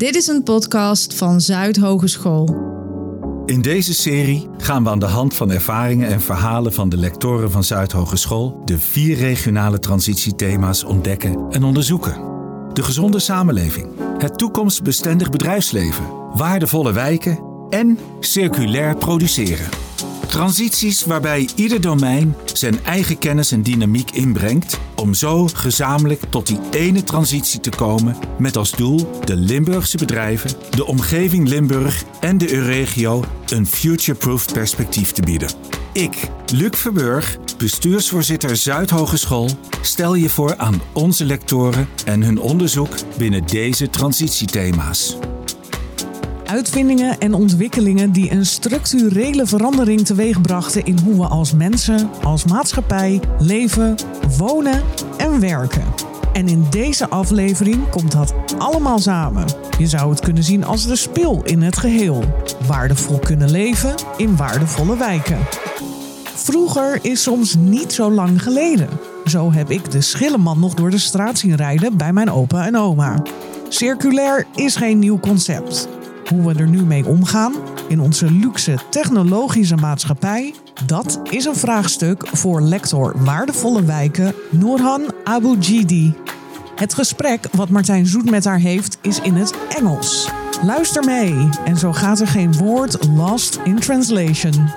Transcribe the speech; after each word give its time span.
Dit 0.00 0.14
is 0.14 0.26
een 0.26 0.42
podcast 0.42 1.14
van 1.14 1.40
Zuid 1.40 1.76
Hogeschool. 1.76 2.56
In 3.46 3.62
deze 3.62 3.94
serie 3.94 4.48
gaan 4.58 4.84
we 4.84 4.90
aan 4.90 4.98
de 4.98 5.06
hand 5.06 5.34
van 5.34 5.50
ervaringen 5.50 6.08
en 6.08 6.20
verhalen 6.20 6.72
van 6.72 6.88
de 6.88 6.96
lectoren 6.96 7.50
van 7.50 7.64
Zuid 7.64 7.92
Hogeschool 7.92 8.62
de 8.64 8.78
vier 8.78 9.16
regionale 9.16 9.78
transitiethema's 9.78 10.84
ontdekken 10.84 11.46
en 11.50 11.64
onderzoeken. 11.64 12.20
De 12.72 12.82
gezonde 12.82 13.18
samenleving, 13.18 13.88
het 14.18 14.38
toekomstbestendig 14.38 15.30
bedrijfsleven, 15.30 16.04
waardevolle 16.34 16.92
wijken 16.92 17.38
en 17.70 17.98
circulair 18.20 18.96
produceren. 18.96 19.89
Transities 20.30 21.04
waarbij 21.04 21.48
ieder 21.54 21.80
domein 21.80 22.36
zijn 22.52 22.84
eigen 22.84 23.18
kennis 23.18 23.52
en 23.52 23.62
dynamiek 23.62 24.10
inbrengt 24.10 24.78
om 24.94 25.14
zo 25.14 25.48
gezamenlijk 25.54 26.22
tot 26.28 26.46
die 26.46 26.58
ene 26.70 27.04
transitie 27.04 27.60
te 27.60 27.70
komen 27.70 28.16
met 28.38 28.56
als 28.56 28.70
doel 28.70 29.10
de 29.24 29.36
Limburgse 29.36 29.96
bedrijven, 29.96 30.50
de 30.70 30.86
omgeving 30.86 31.48
Limburg 31.48 32.04
en 32.20 32.38
de 32.38 32.52
Euregio 32.52 33.24
een 33.46 33.66
future-proof 33.66 34.52
perspectief 34.52 35.12
te 35.12 35.22
bieden. 35.22 35.50
Ik, 35.92 36.28
Luc 36.52 36.76
Verburg, 36.76 37.38
bestuursvoorzitter 37.58 38.56
Zuidhogeschool, 38.56 39.50
stel 39.80 40.14
je 40.14 40.28
voor 40.28 40.56
aan 40.56 40.82
onze 40.92 41.24
lectoren 41.24 41.88
en 42.04 42.22
hun 42.22 42.40
onderzoek 42.40 42.94
binnen 43.18 43.46
deze 43.46 43.90
transitiethema's 43.90 45.16
uitvindingen 46.50 47.18
en 47.18 47.34
ontwikkelingen 47.34 48.12
die 48.12 48.30
een 48.30 48.46
structurele 48.46 49.46
verandering 49.46 50.06
teweegbrachten 50.06 50.84
in 50.84 50.98
hoe 51.04 51.14
we 51.14 51.26
als 51.26 51.52
mensen, 51.52 52.10
als 52.22 52.44
maatschappij 52.44 53.20
leven, 53.38 53.94
wonen 54.36 54.82
en 55.16 55.40
werken. 55.40 55.82
En 56.32 56.48
in 56.48 56.66
deze 56.70 57.08
aflevering 57.08 57.88
komt 57.90 58.12
dat 58.12 58.34
allemaal 58.58 58.98
samen. 58.98 59.44
Je 59.78 59.86
zou 59.86 60.10
het 60.10 60.20
kunnen 60.20 60.44
zien 60.44 60.64
als 60.64 60.86
de 60.86 60.96
spil 60.96 61.42
in 61.44 61.62
het 61.62 61.76
geheel. 61.76 62.24
Waardevol 62.66 63.18
kunnen 63.18 63.50
leven 63.50 63.94
in 64.16 64.36
waardevolle 64.36 64.96
wijken. 64.96 65.38
Vroeger 66.34 66.98
is 67.02 67.22
soms 67.22 67.54
niet 67.54 67.92
zo 67.92 68.10
lang 68.10 68.42
geleden. 68.42 68.88
Zo 69.24 69.52
heb 69.52 69.70
ik 69.70 69.90
de 69.90 70.00
Schilleman 70.00 70.60
nog 70.60 70.74
door 70.74 70.90
de 70.90 70.98
straat 70.98 71.38
zien 71.38 71.56
rijden 71.56 71.96
bij 71.96 72.12
mijn 72.12 72.30
opa 72.30 72.66
en 72.66 72.76
oma. 72.76 73.22
Circulair 73.68 74.46
is 74.54 74.76
geen 74.76 74.98
nieuw 74.98 75.18
concept. 75.20 75.88
Hoe 76.30 76.52
we 76.52 76.60
er 76.60 76.68
nu 76.68 76.82
mee 76.82 77.06
omgaan 77.06 77.52
in 77.88 78.00
onze 78.00 78.30
luxe 78.30 78.78
technologische 78.90 79.76
maatschappij, 79.76 80.54
dat 80.86 81.20
is 81.30 81.44
een 81.44 81.54
vraagstuk 81.54 82.28
voor 82.32 82.60
lector 82.60 83.24
Waardevolle 83.24 83.84
Wijken 83.84 84.34
Noorhan 84.50 85.02
Aboujidi. 85.24 86.14
Het 86.74 86.94
gesprek 86.94 87.46
wat 87.52 87.68
Martijn 87.68 88.06
Zoet 88.06 88.30
met 88.30 88.44
haar 88.44 88.58
heeft 88.58 88.98
is 89.00 89.20
in 89.20 89.34
het 89.34 89.54
Engels. 89.78 90.30
Luister 90.62 91.04
mee 91.04 91.48
en 91.64 91.76
zo 91.76 91.92
gaat 91.92 92.20
er 92.20 92.28
geen 92.28 92.56
woord 92.56 93.06
lost 93.06 93.60
in 93.64 93.78
translation. 93.78 94.70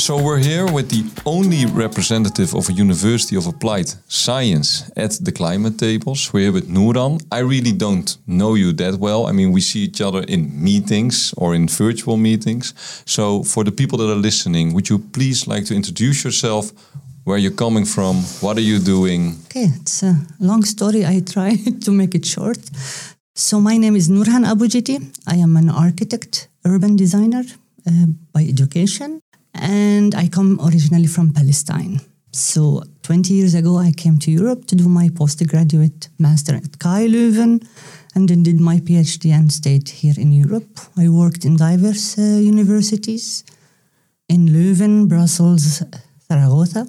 So 0.00 0.16
we're 0.16 0.38
here 0.38 0.64
with 0.64 0.88
the 0.88 1.04
only 1.26 1.66
representative 1.66 2.54
of 2.54 2.70
a 2.70 2.72
University 2.72 3.36
of 3.36 3.46
Applied 3.46 3.90
Science 4.08 4.90
at 4.96 5.10
the 5.20 5.30
climate 5.30 5.78
tables. 5.78 6.32
We're 6.32 6.44
here 6.44 6.52
with 6.52 6.68
Nurhan. 6.70 7.20
I 7.30 7.40
really 7.40 7.72
don't 7.72 8.16
know 8.26 8.54
you 8.54 8.72
that 8.72 8.94
well. 8.94 9.26
I 9.26 9.32
mean, 9.32 9.52
we 9.52 9.60
see 9.60 9.80
each 9.80 10.00
other 10.00 10.22
in 10.26 10.50
meetings 10.64 11.34
or 11.36 11.54
in 11.54 11.68
virtual 11.68 12.16
meetings. 12.16 12.72
So 13.04 13.42
for 13.42 13.62
the 13.62 13.72
people 13.72 13.98
that 13.98 14.10
are 14.10 14.22
listening, 14.22 14.72
would 14.72 14.88
you 14.88 14.98
please 14.98 15.46
like 15.46 15.66
to 15.66 15.74
introduce 15.74 16.24
yourself? 16.24 16.72
Where 17.24 17.36
you're 17.36 17.58
coming 17.64 17.84
from? 17.84 18.16
What 18.40 18.56
are 18.56 18.66
you 18.72 18.78
doing? 18.78 19.36
Okay, 19.44 19.68
it's 19.82 20.02
a 20.02 20.14
long 20.38 20.64
story. 20.64 21.04
I 21.04 21.20
try 21.20 21.56
to 21.84 21.90
make 21.90 22.14
it 22.14 22.24
short. 22.24 22.58
So 23.34 23.60
my 23.60 23.76
name 23.76 23.96
is 23.96 24.08
Nurhan 24.08 24.46
Abujidi. 24.46 24.96
I 25.26 25.36
am 25.36 25.58
an 25.58 25.68
architect, 25.68 26.48
urban 26.64 26.96
designer 26.96 27.44
uh, 27.86 28.06
by 28.32 28.44
education 28.44 29.20
and 29.54 30.14
I 30.14 30.28
come 30.28 30.60
originally 30.60 31.06
from 31.06 31.32
Palestine. 31.32 32.00
So 32.32 32.82
20 33.02 33.34
years 33.34 33.54
ago, 33.54 33.76
I 33.78 33.90
came 33.90 34.18
to 34.20 34.30
Europe 34.30 34.66
to 34.66 34.76
do 34.76 34.88
my 34.88 35.08
postgraduate 35.08 36.08
master 36.18 36.54
at 36.54 36.78
KU 36.78 37.08
Leuven 37.08 37.66
and 38.14 38.28
then 38.28 38.42
did 38.42 38.60
my 38.60 38.78
PhD 38.78 39.32
and 39.32 39.52
stayed 39.52 39.88
here 39.88 40.14
in 40.16 40.32
Europe. 40.32 40.78
I 40.96 41.08
worked 41.08 41.44
in 41.44 41.56
diverse 41.56 42.18
uh, 42.18 42.22
universities 42.22 43.44
in 44.28 44.46
Leuven, 44.46 45.08
Brussels, 45.08 45.82
Zaragoza, 46.28 46.86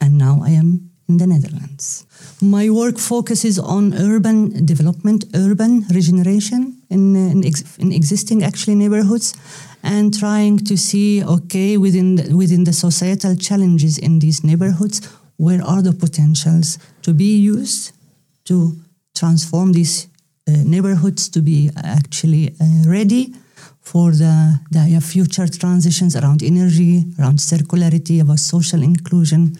and 0.00 0.18
now 0.18 0.40
I 0.42 0.50
am 0.50 0.90
in 1.08 1.18
the 1.18 1.26
Netherlands. 1.26 2.04
My 2.40 2.68
work 2.68 2.98
focuses 2.98 3.58
on 3.58 3.94
urban 3.94 4.64
development, 4.66 5.24
urban 5.34 5.84
regeneration 5.90 6.79
in, 6.90 7.16
uh, 7.16 7.30
in, 7.30 7.44
ex 7.44 7.78
in 7.78 7.92
existing 7.92 8.42
actually 8.42 8.74
neighborhoods 8.74 9.34
and 9.82 10.18
trying 10.18 10.58
to 10.58 10.76
see 10.76 11.24
okay 11.24 11.76
within 11.76 12.16
the, 12.16 12.34
within 12.36 12.64
the 12.64 12.72
societal 12.72 13.34
challenges 13.36 13.96
in 13.98 14.18
these 14.18 14.44
neighborhoods 14.44 15.00
where 15.36 15.62
are 15.64 15.82
the 15.82 15.92
potentials 15.92 16.78
to 17.02 17.14
be 17.14 17.38
used 17.38 17.92
to 18.44 18.76
transform 19.14 19.72
these 19.72 20.08
uh, 20.48 20.52
neighborhoods 20.64 21.28
to 21.28 21.40
be 21.40 21.70
actually 21.76 22.54
uh, 22.60 22.64
ready 22.86 23.32
for 23.80 24.12
the, 24.12 24.60
the 24.70 25.00
future 25.00 25.48
transitions 25.48 26.14
around 26.14 26.42
energy, 26.42 27.04
around 27.18 27.38
circularity, 27.38 28.20
about 28.20 28.38
social 28.38 28.82
inclusion 28.82 29.56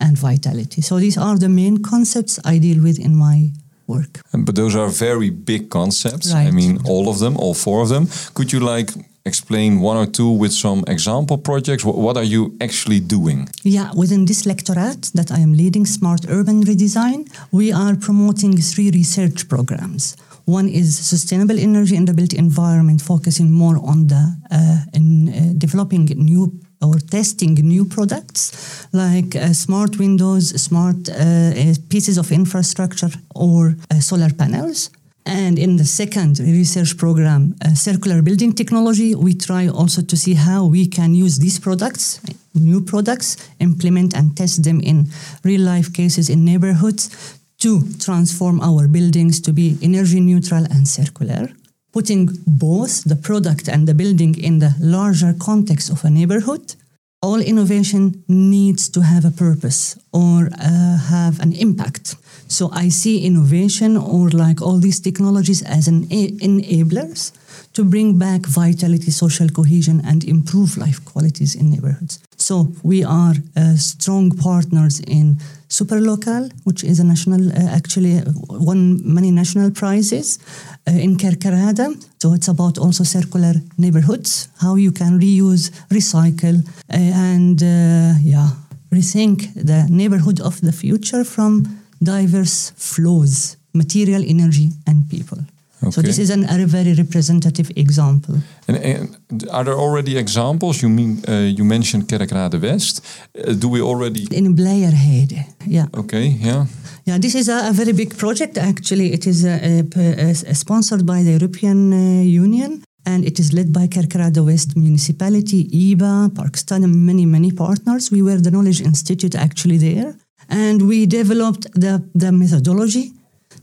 and 0.00 0.18
vitality. 0.18 0.82
So 0.82 0.98
these 0.98 1.16
are 1.16 1.38
the 1.38 1.48
main 1.48 1.82
concepts 1.82 2.38
I 2.44 2.58
deal 2.58 2.82
with 2.82 2.98
in 2.98 3.14
my 3.14 3.50
work. 3.86 4.20
But 4.32 4.54
those 4.54 4.76
are 4.76 4.88
very 4.88 5.30
big 5.30 5.70
concepts. 5.70 6.32
Right. 6.32 6.48
I 6.48 6.50
mean, 6.50 6.78
all 6.84 7.08
of 7.08 7.18
them, 7.18 7.36
all 7.36 7.54
four 7.54 7.82
of 7.82 7.88
them. 7.88 8.08
Could 8.34 8.52
you 8.52 8.60
like 8.60 8.90
explain 9.24 9.80
one 9.80 9.96
or 9.96 10.06
two 10.06 10.30
with 10.30 10.52
some 10.52 10.84
example 10.88 11.38
projects? 11.38 11.84
What, 11.84 12.16
are 12.16 12.24
you 12.24 12.56
actually 12.60 13.00
doing? 13.00 13.48
Yeah, 13.62 13.90
within 13.94 14.24
this 14.24 14.46
lectorate 14.46 15.10
that 15.14 15.30
I 15.30 15.38
am 15.38 15.52
leading, 15.52 15.86
Smart 15.86 16.26
Urban 16.28 16.64
Redesign, 16.64 17.28
we 17.52 17.72
are 17.72 17.96
promoting 17.96 18.56
three 18.56 18.90
research 18.90 19.48
programs. 19.48 20.16
One 20.44 20.68
is 20.68 20.98
sustainable 20.98 21.58
energy 21.58 21.94
in 21.94 22.04
the 22.04 22.14
built 22.14 22.32
environment, 22.32 23.00
focusing 23.00 23.52
more 23.52 23.78
on 23.78 24.08
the 24.08 24.36
uh, 24.50 24.78
in 24.92 25.28
uh, 25.28 25.52
developing 25.56 26.06
new 26.16 26.52
or 26.82 26.98
testing 26.98 27.54
new 27.54 27.84
products 27.84 28.86
like 28.92 29.36
uh, 29.36 29.52
smart 29.52 29.98
windows, 29.98 30.48
smart 30.60 31.08
uh, 31.08 31.12
uh, 31.12 31.74
pieces 31.88 32.18
of 32.18 32.32
infrastructure, 32.32 33.10
or 33.34 33.74
uh, 33.90 34.00
solar 34.00 34.30
panels. 34.30 34.90
And 35.24 35.58
in 35.58 35.76
the 35.76 35.84
second 35.84 36.40
research 36.40 36.98
program, 36.98 37.54
uh, 37.64 37.74
circular 37.74 38.22
building 38.22 38.52
technology, 38.52 39.14
we 39.14 39.34
try 39.34 39.68
also 39.68 40.02
to 40.02 40.16
see 40.16 40.34
how 40.34 40.66
we 40.66 40.86
can 40.86 41.14
use 41.14 41.38
these 41.38 41.60
products, 41.60 42.20
new 42.54 42.80
products, 42.80 43.36
implement 43.60 44.14
and 44.14 44.36
test 44.36 44.64
them 44.64 44.80
in 44.80 45.06
real 45.44 45.60
life 45.60 45.92
cases 45.92 46.28
in 46.28 46.44
neighborhoods 46.44 47.38
to 47.58 47.82
transform 48.00 48.60
our 48.60 48.88
buildings 48.88 49.40
to 49.40 49.52
be 49.52 49.78
energy 49.80 50.18
neutral 50.18 50.64
and 50.64 50.88
circular. 50.88 51.48
Putting 51.92 52.30
both 52.46 53.04
the 53.04 53.16
product 53.16 53.68
and 53.68 53.86
the 53.86 53.94
building 53.94 54.34
in 54.38 54.58
the 54.58 54.74
larger 54.80 55.34
context 55.38 55.90
of 55.90 56.04
a 56.04 56.10
neighborhood. 56.10 56.74
All 57.20 57.40
innovation 57.40 58.24
needs 58.28 58.88
to 58.88 59.00
have 59.02 59.24
a 59.24 59.30
purpose 59.30 59.96
or 60.12 60.48
uh, 60.58 60.98
have 60.98 61.38
an 61.40 61.52
impact. 61.52 62.16
So 62.48 62.70
I 62.72 62.88
see 62.88 63.24
innovation 63.24 63.96
or 63.96 64.28
like 64.30 64.60
all 64.60 64.78
these 64.78 65.00
technologies 65.00 65.62
as 65.62 65.86
an 65.86 66.06
enablers 66.06 67.32
to 67.74 67.84
bring 67.84 68.18
back 68.18 68.46
vitality, 68.46 69.10
social 69.10 69.48
cohesion, 69.48 70.02
and 70.04 70.24
improve 70.24 70.76
life 70.76 71.04
qualities 71.04 71.54
in 71.54 71.70
neighborhoods. 71.70 72.18
So 72.36 72.72
we 72.82 73.04
are 73.04 73.34
uh, 73.56 73.76
strong 73.76 74.30
partners 74.32 75.00
in 75.00 75.38
Superlocal, 75.78 76.50
which 76.64 76.84
is 76.84 77.00
a 77.00 77.04
national, 77.04 77.48
uh, 77.48 77.78
actually 77.78 78.18
uh, 78.18 78.24
won 78.68 79.00
many 79.02 79.30
national 79.30 79.70
prizes 79.70 80.38
uh, 80.86 80.92
in 80.92 81.16
Kerkrade. 81.16 81.86
So 82.20 82.34
it's 82.34 82.48
about 82.48 82.76
also 82.76 83.04
circular 83.04 83.54
neighborhoods, 83.78 84.48
how 84.60 84.74
you 84.74 84.92
can 84.92 85.18
reuse, 85.18 85.70
recycle, 85.88 86.58
uh, 86.68 86.96
and 87.32 87.62
uh, 87.62 88.20
yeah, 88.20 88.50
rethink 88.90 89.38
the 89.54 89.86
neighborhood 89.88 90.40
of 90.40 90.60
the 90.60 90.72
future 90.72 91.24
from 91.24 91.64
diverse 92.02 92.72
flows, 92.76 93.56
material, 93.72 94.22
energy, 94.26 94.68
and 94.86 95.08
people. 95.08 95.38
Okay. 95.82 95.90
So 95.90 96.02
this 96.02 96.18
is 96.18 96.30
an, 96.30 96.44
a 96.48 96.66
very 96.66 96.94
representative 96.94 97.70
example. 97.76 98.36
And, 98.68 98.76
and, 98.76 99.48
are 99.50 99.64
there 99.64 99.78
already 99.78 100.16
examples? 100.16 100.80
You 100.80 100.88
mean 100.88 101.22
uh, 101.28 101.32
you 101.58 101.64
mentioned 101.64 102.06
Kerkrade 102.08 102.60
West. 102.60 103.00
Uh, 103.34 103.52
do 103.52 103.68
we 103.68 103.80
already 103.80 104.26
in 104.30 104.54
Blijerheide? 104.54 105.44
Yeah. 105.66 105.86
Okay. 105.94 106.26
Yeah. 106.40 106.66
Yeah, 107.04 107.18
this 107.18 107.34
is 107.34 107.48
a, 107.48 107.68
a 107.68 107.72
very 107.72 107.92
big 107.92 108.16
project. 108.16 108.58
Actually, 108.58 109.12
it 109.12 109.26
is 109.26 109.44
a, 109.44 109.82
a, 109.96 110.54
sponsored 110.54 111.04
by 111.04 111.24
the 111.24 111.32
European 111.32 111.92
uh, 111.92 112.22
Union. 112.22 112.84
And 113.04 113.24
it 113.24 113.40
is 113.40 113.52
led 113.52 113.72
by 113.72 113.88
Kerkrade 113.88 114.44
West 114.44 114.76
Municipality, 114.76 115.64
IBA, 115.64 116.28
Parkstad, 116.28 116.84
and 116.84 116.94
many, 116.94 117.26
many 117.26 117.50
partners. 117.50 118.12
We 118.12 118.22
were 118.22 118.36
the 118.36 118.52
Knowledge 118.52 118.80
Institute 118.80 119.34
actually 119.34 119.78
there. 119.78 120.14
And 120.48 120.82
we 120.82 121.06
developed 121.06 121.66
the, 121.74 122.08
the 122.14 122.30
methodology 122.30 123.12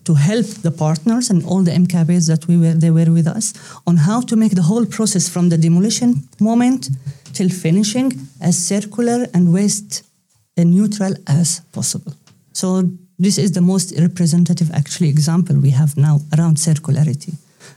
to 0.06 0.13
help 0.13 0.48
the 0.62 0.72
partners 0.72 1.30
and 1.30 1.46
all 1.46 1.63
the 1.63 1.72
MKBs 1.72 2.28
that 2.28 2.48
we 2.48 2.57
were 2.57 2.74
they 2.74 2.92
were 2.92 3.12
with 3.12 3.28
us 3.28 3.54
on 3.86 3.98
how 3.98 4.22
to 4.22 4.36
make 4.36 4.56
the 4.56 4.68
whole 4.69 4.86
process 4.86 5.30
from 5.30 5.50
the 5.50 5.57
demolition 5.57 6.10
moment 6.40 6.90
till 7.34 7.50
finishing 7.50 8.12
as 8.42 8.57
circular 8.57 9.28
and 9.34 9.54
waste 9.54 10.04
and 10.57 10.72
neutral 10.72 11.13
as 11.28 11.62
possible. 11.72 12.13
So 12.54 12.84
this 13.18 13.38
is 13.38 13.51
the 13.51 13.62
most 13.62 13.94
representative 14.00 14.72
actually 14.72 15.10
example 15.10 15.56
we 15.56 15.72
have 15.72 15.98
now 15.98 16.19
around 16.38 16.57
circularity. 16.57 17.34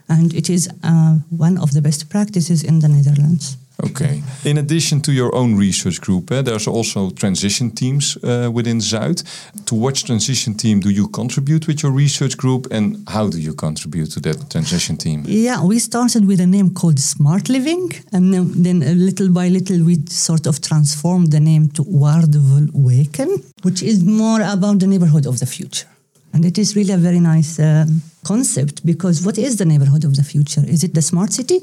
And 0.07 0.33
it 0.33 0.49
is 0.49 0.69
uh, 0.83 1.15
one 1.29 1.57
of 1.57 1.71
the 1.73 1.81
best 1.81 2.09
practices 2.09 2.63
in 2.63 2.79
the 2.79 2.87
Netherlands. 2.87 3.57
Okay. 3.83 4.23
In 4.43 4.57
addition 4.57 5.01
to 5.01 5.11
your 5.11 5.35
own 5.35 5.55
research 5.55 5.99
group, 5.99 6.31
eh, 6.31 6.41
there's 6.41 6.67
also 6.67 7.09
transition 7.09 7.71
teams 7.71 8.17
uh, 8.23 8.49
within 8.51 8.79
Zuyd. 8.79 9.23
To 9.65 9.75
which 9.75 10.05
transition 10.05 10.55
team 10.55 10.79
do 10.79 10.89
you 10.89 11.07
contribute 11.09 11.67
with 11.67 11.83
your 11.83 11.91
research 11.91 12.37
group, 12.37 12.67
and 12.71 12.97
how 13.07 13.27
do 13.29 13.37
you 13.37 13.53
contribute 13.53 14.11
to 14.11 14.19
that 14.21 14.49
transition 14.49 14.97
team? 14.97 15.23
Yeah, 15.27 15.63
we 15.63 15.79
started 15.79 16.25
with 16.25 16.39
a 16.39 16.47
name 16.47 16.73
called 16.73 16.99
Smart 16.99 17.49
Living, 17.49 17.91
and 18.11 18.33
then 18.65 18.79
little 19.05 19.29
by 19.29 19.49
little 19.49 19.83
we 19.83 19.97
sort 20.09 20.47
of 20.47 20.61
transformed 20.61 21.31
the 21.31 21.39
name 21.39 21.69
to 21.69 21.83
Waardevol 21.83 22.71
Wijken, 22.71 23.43
which 23.63 23.83
is 23.83 24.03
more 24.03 24.41
about 24.41 24.79
the 24.79 24.87
neighborhood 24.87 25.25
of 25.25 25.39
the 25.39 25.45
future. 25.45 25.87
And 26.33 26.45
it 26.45 26.57
is 26.57 26.75
really 26.75 26.93
a 26.93 26.97
very 26.97 27.19
nice 27.19 27.59
uh, 27.59 27.85
concept 28.23 28.85
because 28.85 29.23
what 29.25 29.37
is 29.37 29.57
the 29.57 29.65
neighborhood 29.65 30.03
of 30.03 30.15
the 30.15 30.23
future? 30.23 30.63
Is 30.65 30.83
it 30.83 30.93
the 30.93 31.01
smart 31.01 31.31
city? 31.31 31.59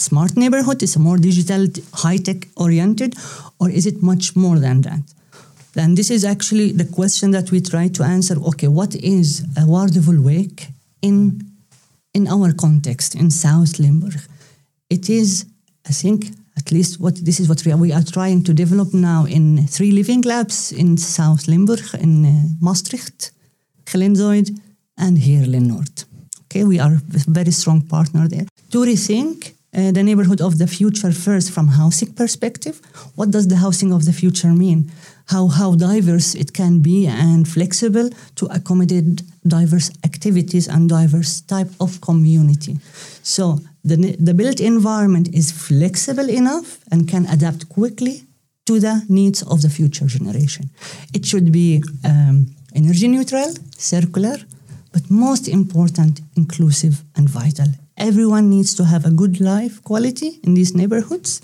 Smart 0.00 0.36
neighborhood? 0.36 0.82
Is 0.82 0.96
a 0.96 0.98
more 0.98 1.18
digital, 1.18 1.66
high 1.92 2.16
tech 2.16 2.48
oriented, 2.56 3.14
or 3.58 3.68
is 3.70 3.86
it 3.86 4.02
much 4.02 4.34
more 4.34 4.58
than 4.58 4.80
that? 4.82 5.02
And 5.76 5.96
this 5.96 6.10
is 6.10 6.24
actually 6.24 6.72
the 6.72 6.84
question 6.84 7.30
that 7.32 7.50
we 7.50 7.60
try 7.60 7.88
to 7.88 8.02
answer. 8.02 8.36
Okay, 8.48 8.68
what 8.68 8.94
is 8.94 9.42
a 9.56 9.60
Waardevol 9.60 10.20
Wijk 10.22 10.68
in 11.02 11.44
in 12.12 12.26
our 12.26 12.52
context 12.52 13.14
in 13.14 13.30
South 13.30 13.78
Limburg? 13.78 14.20
It 14.88 15.08
is, 15.08 15.46
I 15.88 15.92
think, 15.92 16.30
at 16.56 16.72
least 16.72 16.98
what 17.00 17.24
this 17.24 17.38
is 17.38 17.48
what 17.48 17.64
we 17.64 17.72
are, 17.72 17.76
we 17.76 17.92
are 17.92 18.02
trying 18.02 18.42
to 18.44 18.52
develop 18.52 18.92
now 18.92 19.26
in 19.26 19.66
three 19.66 19.92
living 19.92 20.22
labs 20.22 20.72
in 20.72 20.96
South 20.96 21.46
Limburg, 21.46 21.84
in 22.00 22.24
uh, 22.24 22.32
Maastricht, 22.60 23.32
Geleen-Zuid, 23.84 24.48
and 24.96 25.18
Heerlen 25.18 25.66
North. 25.68 26.04
Okay, 26.44 26.64
we 26.64 26.80
are 26.80 26.94
a 26.94 27.00
very 27.28 27.52
strong 27.52 27.82
partner 27.82 28.28
there. 28.28 28.46
To 28.72 28.78
rethink 28.84 29.52
uh, 29.76 29.92
the 29.92 30.02
neighborhood 30.02 30.40
of 30.40 30.58
the 30.58 30.66
future 30.66 31.12
first 31.12 31.50
from 31.52 31.68
housing 31.68 32.12
perspective. 32.12 32.80
What 33.14 33.30
does 33.30 33.46
the 33.48 33.56
housing 33.56 33.92
of 33.92 34.04
the 34.04 34.12
future 34.12 34.52
mean? 34.52 34.90
How, 35.26 35.46
how 35.46 35.76
diverse 35.76 36.34
it 36.34 36.52
can 36.52 36.80
be 36.80 37.06
and 37.06 37.46
flexible 37.46 38.10
to 38.34 38.46
accommodate 38.46 39.22
diverse 39.46 39.90
activities 40.04 40.66
and 40.66 40.88
diverse 40.88 41.40
type 41.42 41.70
of 41.78 42.00
community. 42.00 42.78
So 43.22 43.60
the, 43.84 44.16
the 44.18 44.34
built 44.34 44.60
environment 44.60 45.28
is 45.32 45.52
flexible 45.52 46.28
enough 46.28 46.78
and 46.90 47.08
can 47.08 47.26
adapt 47.26 47.68
quickly 47.68 48.24
to 48.66 48.80
the 48.80 49.04
needs 49.08 49.42
of 49.42 49.62
the 49.62 49.70
future 49.70 50.06
generation. 50.06 50.70
It 51.14 51.24
should 51.24 51.52
be 51.52 51.82
um, 52.04 52.54
energy 52.74 53.08
neutral, 53.08 53.54
circular, 53.76 54.36
but 54.92 55.08
most 55.10 55.48
important, 55.48 56.20
inclusive 56.36 57.04
and 57.16 57.28
vital 57.28 57.68
everyone 58.00 58.48
needs 58.48 58.74
to 58.74 58.84
have 58.84 59.04
a 59.04 59.10
good 59.10 59.40
life 59.40 59.82
quality 59.84 60.40
in 60.42 60.54
these 60.54 60.74
neighborhoods 60.74 61.40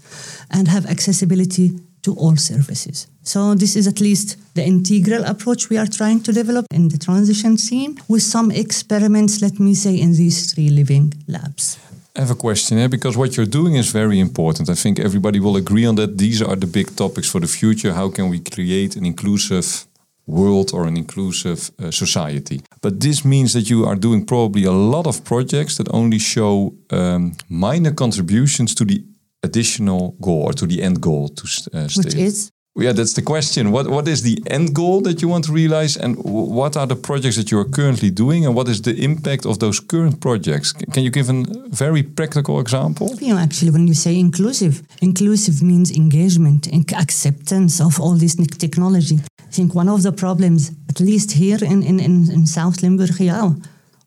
and 0.51 0.69
have 0.69 0.87
accessibility 0.87 1.79
to 2.03 2.15
all 2.15 2.37
services. 2.37 3.07
So 3.23 3.55
this 3.55 3.77
is 3.77 3.87
at 3.87 4.01
least 4.01 4.37
the 4.55 4.65
integral 4.65 5.25
approach 5.25 5.69
we 5.69 5.79
are 5.79 5.87
trying 5.87 6.21
to 6.23 6.33
develop 6.33 6.67
in 6.71 6.89
the 6.89 6.99
transition 6.99 7.59
scene 7.59 7.99
with 8.09 8.23
some 8.23 8.51
experiments, 8.51 9.43
let 9.43 9.59
me 9.59 9.75
say, 9.75 9.95
in 10.01 10.13
these 10.13 10.53
three 10.53 10.71
living 10.71 11.13
labs. 11.27 11.79
I 12.17 12.21
have 12.21 12.31
a 12.31 12.35
question 12.35 12.79
here 12.79 12.89
because 12.89 13.17
what 13.17 13.37
you're 13.37 13.53
doing 13.61 13.75
is 13.75 13.91
very 13.93 14.19
important. 14.19 14.71
I 14.71 14.75
think 14.75 14.99
everybody 14.99 15.39
will 15.41 15.57
agree 15.57 15.85
on 15.85 15.97
that. 15.97 16.17
These 16.17 16.41
are 16.41 16.57
the 16.57 16.67
big 16.67 16.97
topics 16.97 17.29
for 17.29 17.41
the 17.41 17.49
future. 17.49 17.93
How 17.93 18.09
can 18.09 18.31
we 18.31 18.41
create 18.41 18.97
an 18.97 19.05
inclusive 19.05 19.87
world 20.27 20.73
or 20.73 20.87
an 20.87 20.97
inclusive 20.97 21.71
uh, 21.79 21.91
society. 21.91 22.61
But 22.81 23.01
this 23.01 23.25
means 23.25 23.53
that 23.53 23.71
you 23.71 23.87
are 23.87 23.97
doing 23.97 24.27
probably 24.27 24.65
a 24.65 24.73
lot 24.73 25.07
of 25.07 25.25
projects 25.25 25.77
that 25.77 25.89
only 25.93 26.19
show 26.19 26.75
um, 26.91 27.37
minor 27.49 27.93
contributions 27.93 28.75
to 28.75 28.85
the 28.85 29.05
additional 29.43 30.17
goal 30.21 30.43
or 30.43 30.53
to 30.53 30.67
the 30.67 30.83
end 30.83 31.01
goal 31.01 31.29
to 31.29 31.47
uh, 31.73 31.89
Which 31.97 32.15
is? 32.15 32.51
Yeah, 32.79 32.93
that's 32.93 33.15
the 33.15 33.23
question. 33.23 33.73
What 33.73 33.87
what 33.89 34.07
is 34.07 34.21
the 34.23 34.37
end 34.51 34.75
goal 34.75 35.01
that 35.03 35.23
you 35.23 35.29
want 35.29 35.45
to 35.47 35.53
realize, 35.53 35.97
and 35.97 36.17
what 36.25 36.77
are 36.77 36.87
the 36.87 36.97
projects 36.97 37.37
that 37.37 37.51
you 37.51 37.59
are 37.59 37.65
currently 37.65 38.11
doing, 38.11 38.45
and 38.45 38.55
what 38.55 38.69
is 38.69 38.81
the 38.83 38.95
impact 39.03 39.47
of 39.47 39.59
those 39.59 39.81
current 39.81 40.21
projects? 40.21 40.73
Can 40.93 41.03
you 41.03 41.11
give 41.11 41.31
a 41.31 41.45
very 41.71 42.03
practical 42.03 42.61
example? 42.61 43.07
You 43.21 43.35
know, 43.35 43.41
actually, 43.41 43.71
when 43.71 43.87
you 43.87 43.95
say 43.95 44.19
inclusive, 44.19 44.83
inclusive 45.01 45.63
means 45.63 45.91
engagement 45.91 46.67
and 46.67 46.85
acceptance 46.93 47.81
of 47.81 47.99
all 47.99 48.15
this 48.15 48.37
technology. 48.59 49.21
I 49.39 49.51
think 49.51 49.75
one 49.75 49.89
of 49.89 50.03
the 50.03 50.13
problems, 50.13 50.71
at 50.91 51.01
least 51.01 51.33
here 51.33 51.59
in, 51.63 51.83
in, 51.83 51.99
in, 51.99 52.31
in 52.31 52.47
South 52.47 52.83
Limburg, 52.83 53.19
yeah, 53.19 53.53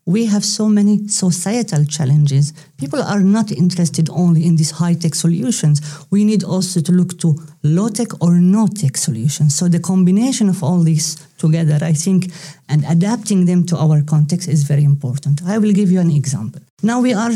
we 0.09 0.25
have 0.25 0.43
so 0.43 0.67
many 0.67 1.07
societal 1.07 1.85
challenges. 1.85 2.51
People 2.77 3.01
are 3.03 3.21
not 3.21 3.51
interested 3.51 4.09
only 4.09 4.43
in 4.43 4.55
these 4.55 4.71
high 4.71 4.95
tech 4.95 5.13
solutions. 5.13 5.75
We 6.09 6.25
need 6.25 6.43
also 6.43 6.81
to 6.81 6.91
look 6.91 7.19
to 7.19 7.37
low 7.61 7.89
tech 7.89 8.11
or 8.19 8.33
no 8.57 8.65
tech 8.65 8.97
solutions. 8.97 9.53
So 9.53 9.67
the 9.67 9.79
combination 9.79 10.49
of 10.49 10.63
all 10.63 10.79
these 10.79 11.15
together, 11.37 11.77
I 11.81 11.93
think, 11.93 12.31
and 12.69 12.83
adapting 12.85 13.45
them 13.45 13.67
to 13.67 13.77
our 13.77 14.01
context 14.01 14.49
is 14.49 14.63
very 14.63 14.83
important. 14.83 15.43
I 15.45 15.59
will 15.59 15.73
give 15.73 15.91
you 15.91 15.99
an 15.99 16.11
example. 16.11 16.61
Now 16.81 16.99
we 17.01 17.13
are 17.13 17.31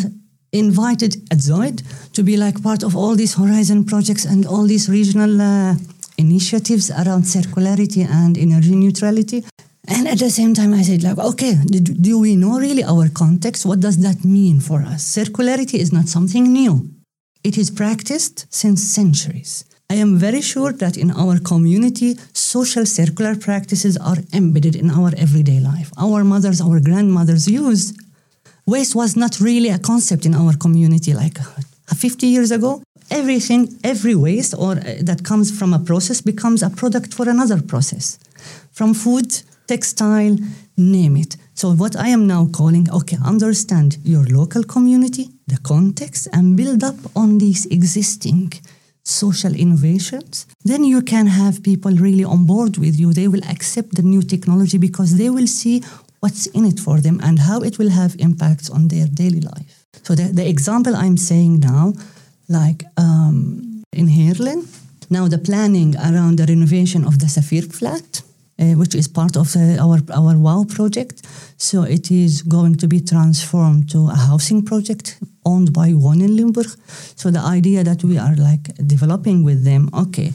invited 0.52 1.14
at 1.31 1.40
Zuyd 1.48 1.84
to 2.14 2.24
be 2.24 2.38
like 2.38 2.64
part 2.64 2.81
of 2.81 2.96
all 2.96 3.16
these 3.16 3.36
horizon 3.36 3.84
projects 3.86 4.26
and 4.26 4.48
all 4.48 4.66
these 4.66 4.90
regional 4.90 5.40
uh, 5.40 5.76
initiatives 6.18 6.90
around 6.90 7.24
circularity 7.24 8.04
and 8.10 8.36
energy 8.36 8.76
neutrality. 8.76 9.44
And 9.88 10.07
at 10.07 10.19
the 10.19 10.30
same 10.30 10.53
time, 10.53 10.74
I 10.74 10.81
said, 10.81 11.03
like, 11.03 11.18
okay, 11.18 11.56
do 11.56 12.19
we 12.19 12.35
know 12.35 12.57
really 12.57 12.83
our 12.83 13.09
context? 13.09 13.65
What 13.65 13.81
does 13.81 13.97
that 13.97 14.24
mean 14.24 14.62
for 14.62 14.81
us? 14.81 15.03
Circularity 15.03 15.77
is 15.77 15.91
not 15.91 16.07
something 16.07 16.51
new. 16.51 16.89
It 17.44 17.57
is 17.57 17.69
practiced 17.69 18.45
since 18.50 18.81
centuries. 18.81 19.65
I 19.89 19.95
am 19.95 20.18
very 20.18 20.41
sure 20.41 20.71
that 20.71 20.95
in 20.95 21.12
our 21.12 21.38
community, 21.39 22.18
social 22.31 22.85
circular 22.85 23.35
practices 23.35 23.97
are 23.97 24.18
embedded 24.31 24.75
in 24.75 24.89
our 24.89 25.12
everyday 25.18 25.59
life. 25.59 25.91
Our 25.97 26.24
mothers, 26.24 26.62
our 26.62 26.80
grandmothers 26.80 27.47
used. 27.47 28.00
Waste 28.65 28.95
was 28.95 29.18
not 29.18 29.41
really 29.41 29.69
a 29.69 29.77
concept 29.77 30.25
in 30.25 30.33
our 30.33 30.53
community 30.56 31.13
like 31.13 31.38
50 31.94 32.25
years 32.25 32.52
ago. 32.52 32.81
Everything, 33.11 33.78
every 33.83 34.16
waste 34.16 34.56
or 34.57 34.71
uh, 34.71 34.95
that 35.02 35.23
comes 35.25 35.52
from 35.52 35.73
a 35.73 35.80
process 35.80 36.21
becomes 36.21 36.63
a 36.63 36.69
product 36.69 37.13
for 37.13 37.28
another 37.28 37.61
process. 37.61 38.18
From 38.71 38.94
food 38.94 39.44
textile, 39.68 40.38
name 40.78 41.18
it. 41.18 41.38
So 41.54 41.74
what 41.74 41.96
I 41.96 42.10
am 42.10 42.28
now 42.28 42.48
calling, 42.48 42.90
okay, 42.92 43.18
understand 43.24 43.98
your 44.04 44.26
local 44.26 44.64
community, 44.64 45.30
the 45.48 45.58
context, 45.58 46.28
and 46.34 46.58
build 46.58 46.84
up 46.84 46.96
on 47.16 47.38
these 47.38 47.66
existing 47.68 48.54
social 49.04 49.54
innovations. 49.54 50.48
Then 50.64 50.84
you 50.84 51.02
can 51.02 51.28
have 51.28 51.62
people 51.64 51.92
really 51.92 52.24
on 52.24 52.46
board 52.46 52.78
with 52.78 53.00
you. 53.00 53.14
They 53.14 53.28
will 53.28 53.44
accept 53.50 53.96
the 53.96 54.02
new 54.02 54.22
technology 54.22 54.78
because 54.78 55.18
they 55.18 55.30
will 55.30 55.48
see 55.48 55.84
what's 56.22 56.48
in 56.48 56.66
it 56.66 56.80
for 56.80 57.02
them 57.02 57.20
and 57.22 57.40
how 57.40 57.62
it 57.62 57.78
will 57.78 57.90
have 57.90 58.16
impacts 58.18 58.70
on 58.70 58.88
their 58.88 59.08
daily 59.08 59.42
life. 59.42 59.86
So 60.04 60.16
the, 60.16 60.24
the 60.24 60.48
example 60.48 60.96
I'm 60.96 61.18
saying 61.18 61.60
now, 61.60 61.94
like 62.48 62.86
um, 62.98 63.84
in 63.92 64.08
Heerlen, 64.08 64.66
now 65.10 65.28
the 65.28 65.38
planning 65.38 65.96
around 65.98 66.38
the 66.38 66.46
renovation 66.46 67.06
of 67.06 67.20
the 67.20 67.28
Saphir 67.28 67.64
flat, 67.64 68.22
uh, 68.60 68.74
which 68.80 68.95
is 68.95 69.07
part 69.07 69.36
of 69.36 69.56
uh, 69.56 69.78
our 69.80 70.00
our 70.14 70.38
WOW 70.38 70.66
project. 70.66 71.22
So 71.57 71.83
it 71.83 72.12
is 72.12 72.44
going 72.44 72.76
to 72.78 72.88
be 72.88 73.00
transformed 73.02 73.90
to 73.92 74.10
a 74.10 74.16
housing 74.16 74.64
project 74.66 75.19
owned 75.45 75.74
by 75.74 75.94
Wonen 75.94 76.36
Limburg. 76.36 76.69
So 77.16 77.31
the 77.31 77.40
idea 77.57 77.83
that 77.83 78.04
we 78.04 78.18
are 78.18 78.36
like 78.36 78.76
developing 78.88 79.44
with 79.44 79.64
them, 79.64 79.90
okay, 79.94 80.33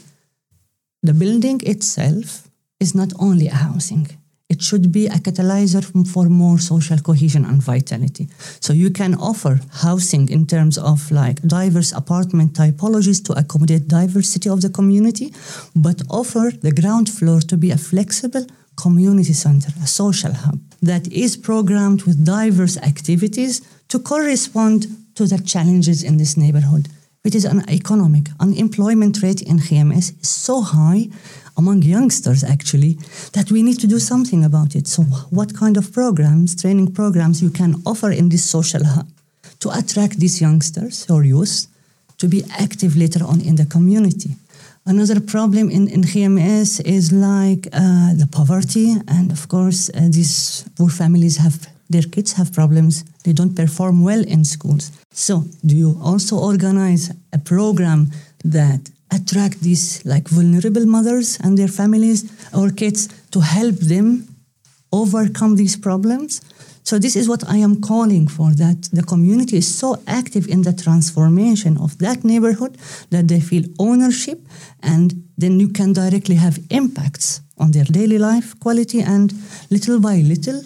the 1.03 1.13
building 1.13 1.61
itself 1.63 2.49
is 2.79 2.93
not 2.93 3.11
only 3.19 3.47
a 3.47 3.55
housing 3.55 4.07
it 4.49 4.63
should 4.63 4.91
be 4.91 5.05
a 5.05 5.19
catalyzer 5.25 5.83
for 6.11 6.25
more 6.27 6.57
social 6.57 6.97
cohesion 6.97 7.45
and 7.45 7.61
vitality. 7.61 8.27
So 8.59 8.73
you 8.73 8.89
can 8.89 9.13
offer 9.13 9.59
housing 9.71 10.27
in 10.29 10.47
terms 10.47 10.77
of 10.77 11.11
like 11.11 11.39
diverse 11.43 11.91
apartment 11.91 12.53
typologies 12.53 13.23
to 13.25 13.33
accommodate 13.33 13.87
diversity 13.87 14.49
of 14.49 14.61
the 14.61 14.69
community, 14.69 15.31
but 15.75 16.01
offer 16.09 16.51
the 16.61 16.71
ground 16.71 17.09
floor 17.09 17.41
to 17.41 17.57
be 17.57 17.69
a 17.69 17.77
flexible 17.77 18.45
community 18.75 19.33
center, 19.33 19.71
a 19.83 19.87
social 19.87 20.33
hub 20.33 20.59
that 20.81 21.11
is 21.11 21.37
programmed 21.37 22.03
with 22.03 22.25
diverse 22.25 22.77
activities 22.77 23.61
to 23.89 23.99
correspond 23.99 24.87
to 25.13 25.27
the 25.27 25.37
challenges 25.39 26.01
in 26.01 26.17
this 26.17 26.37
neighborhood. 26.37 26.87
It 27.23 27.35
is 27.35 27.45
an 27.45 27.69
economic 27.69 28.29
unemployment 28.39 29.21
rate 29.21 29.41
in 29.41 29.59
GMS 29.59 30.19
is 30.21 30.29
so 30.29 30.61
high 30.61 31.09
among 31.59 31.77
youngsters 31.95 32.41
actually 32.43 32.93
that 33.35 33.47
we 33.53 33.59
need 33.67 33.79
to 33.83 33.87
do 33.87 33.99
something 34.11 34.41
about 34.49 34.75
it. 34.79 34.85
So, 34.87 35.01
what 35.37 35.49
kind 35.61 35.75
of 35.77 35.85
programs, 35.99 36.49
training 36.61 36.89
programs, 36.99 37.41
you 37.45 37.51
can 37.59 37.71
offer 37.85 38.11
in 38.19 38.29
this 38.29 38.45
social 38.55 38.83
hub 38.93 39.07
to 39.61 39.67
attract 39.79 40.15
these 40.19 40.41
youngsters 40.45 40.95
or 41.09 41.23
youth 41.23 41.67
to 42.17 42.27
be 42.27 42.43
active 42.65 42.95
later 43.03 43.23
on 43.31 43.41
in 43.41 43.55
the 43.55 43.65
community? 43.65 44.31
Another 44.85 45.19
problem 45.19 45.69
in, 45.69 45.87
in 45.87 46.01
GMS 46.01 46.81
is 46.85 47.11
like 47.11 47.67
uh, 47.73 48.13
the 48.21 48.27
poverty, 48.31 48.95
and 49.07 49.31
of 49.31 49.47
course, 49.47 49.89
uh, 49.89 50.07
these 50.09 50.65
poor 50.75 50.89
families 50.89 51.37
have 51.37 51.67
their 51.89 52.07
kids 52.15 52.33
have 52.33 52.53
problems. 52.53 53.03
They 53.23 53.33
don't 53.33 53.55
perform 53.55 54.03
well 54.03 54.23
in 54.27 54.45
schools. 54.45 54.91
So, 55.11 55.43
do 55.65 55.75
you 55.75 55.99
also 56.03 56.37
organize 56.37 57.11
a 57.33 57.39
program 57.39 58.11
that 58.45 58.81
attract 59.11 59.61
these 59.61 60.03
like 60.05 60.27
vulnerable 60.27 60.85
mothers 60.85 61.37
and 61.43 61.57
their 61.57 61.67
families 61.67 62.31
or 62.53 62.69
kids 62.69 63.07
to 63.31 63.39
help 63.39 63.75
them 63.75 64.27
overcome 64.91 65.55
these 65.55 65.75
problems? 65.75 66.41
So 66.83 66.97
this 66.97 67.15
is 67.15 67.29
what 67.29 67.47
I 67.47 67.57
am 67.57 67.81
calling 67.81 68.27
for 68.27 68.51
that 68.55 68.89
the 68.91 69.03
community 69.03 69.57
is 69.57 69.67
so 69.67 70.01
active 70.07 70.47
in 70.47 70.63
the 70.63 70.73
transformation 70.73 71.77
of 71.77 71.97
that 71.99 72.23
neighborhood 72.23 72.77
that 73.11 73.27
they 73.27 73.39
feel 73.39 73.63
ownership 73.77 74.39
and 74.81 75.23
then 75.37 75.59
you 75.59 75.69
can 75.69 75.93
directly 75.93 76.35
have 76.35 76.57
impacts 76.71 77.41
on 77.57 77.71
their 77.71 77.83
daily 77.83 78.17
life 78.17 78.59
quality 78.59 79.01
and 79.01 79.33
little 79.69 79.99
by 79.99 80.15
little 80.17 80.63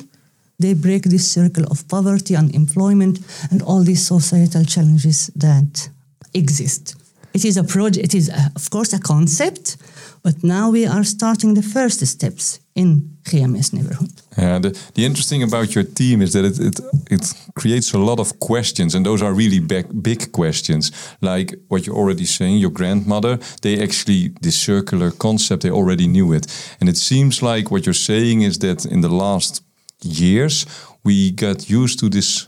they 0.59 0.73
break 0.73 1.03
this 1.03 1.29
circle 1.29 1.65
of 1.65 1.88
poverty, 1.89 2.35
unemployment, 2.35 3.19
and 3.51 3.62
all 3.62 3.83
these 3.83 4.05
societal 4.07 4.63
challenges 4.63 5.27
that 5.35 5.89
exist. 6.33 6.95
It 7.33 7.45
is 7.45 7.57
a 7.57 7.63
project, 7.63 8.05
it 8.05 8.13
is, 8.13 8.29
a, 8.29 8.51
of 8.55 8.69
course, 8.69 8.93
a 8.93 8.99
concept, 8.99 9.77
but 10.21 10.43
now 10.43 10.69
we 10.69 10.85
are 10.85 11.03
starting 11.03 11.55
the 11.55 11.63
first 11.63 12.05
steps 12.05 12.59
in 12.75 13.17
GMS 13.23 13.73
neighborhood. 13.73 14.11
Yeah, 14.37 14.59
the, 14.59 14.69
the 14.93 15.05
interesting 15.05 15.43
about 15.43 15.75
your 15.75 15.83
team 15.83 16.21
is 16.21 16.33
that 16.33 16.45
it, 16.45 16.59
it, 16.59 16.79
it 17.09 17.33
creates 17.55 17.93
a 17.93 17.97
lot 17.97 18.19
of 18.19 18.39
questions, 18.39 18.95
and 18.95 19.05
those 19.05 19.21
are 19.21 19.33
really 19.33 19.59
big, 19.59 19.85
big 20.01 20.31
questions. 20.31 20.91
Like 21.21 21.55
what 21.67 21.85
you're 21.85 21.95
already 21.95 22.25
saying, 22.25 22.57
your 22.57 22.71
grandmother, 22.71 23.39
they 23.61 23.81
actually, 23.81 24.31
this 24.41 24.59
circular 24.59 25.11
concept, 25.11 25.63
they 25.63 25.71
already 25.71 26.07
knew 26.07 26.33
it. 26.33 26.47
And 26.79 26.89
it 26.89 26.97
seems 26.97 27.41
like 27.41 27.71
what 27.71 27.85
you're 27.85 27.93
saying 27.93 28.43
is 28.43 28.59
that 28.59 28.85
in 28.85 29.01
the 29.01 29.09
last 29.09 29.63
years, 30.03 30.65
we 31.03 31.31
got 31.31 31.69
used 31.69 31.99
to 31.99 32.09
this 32.09 32.47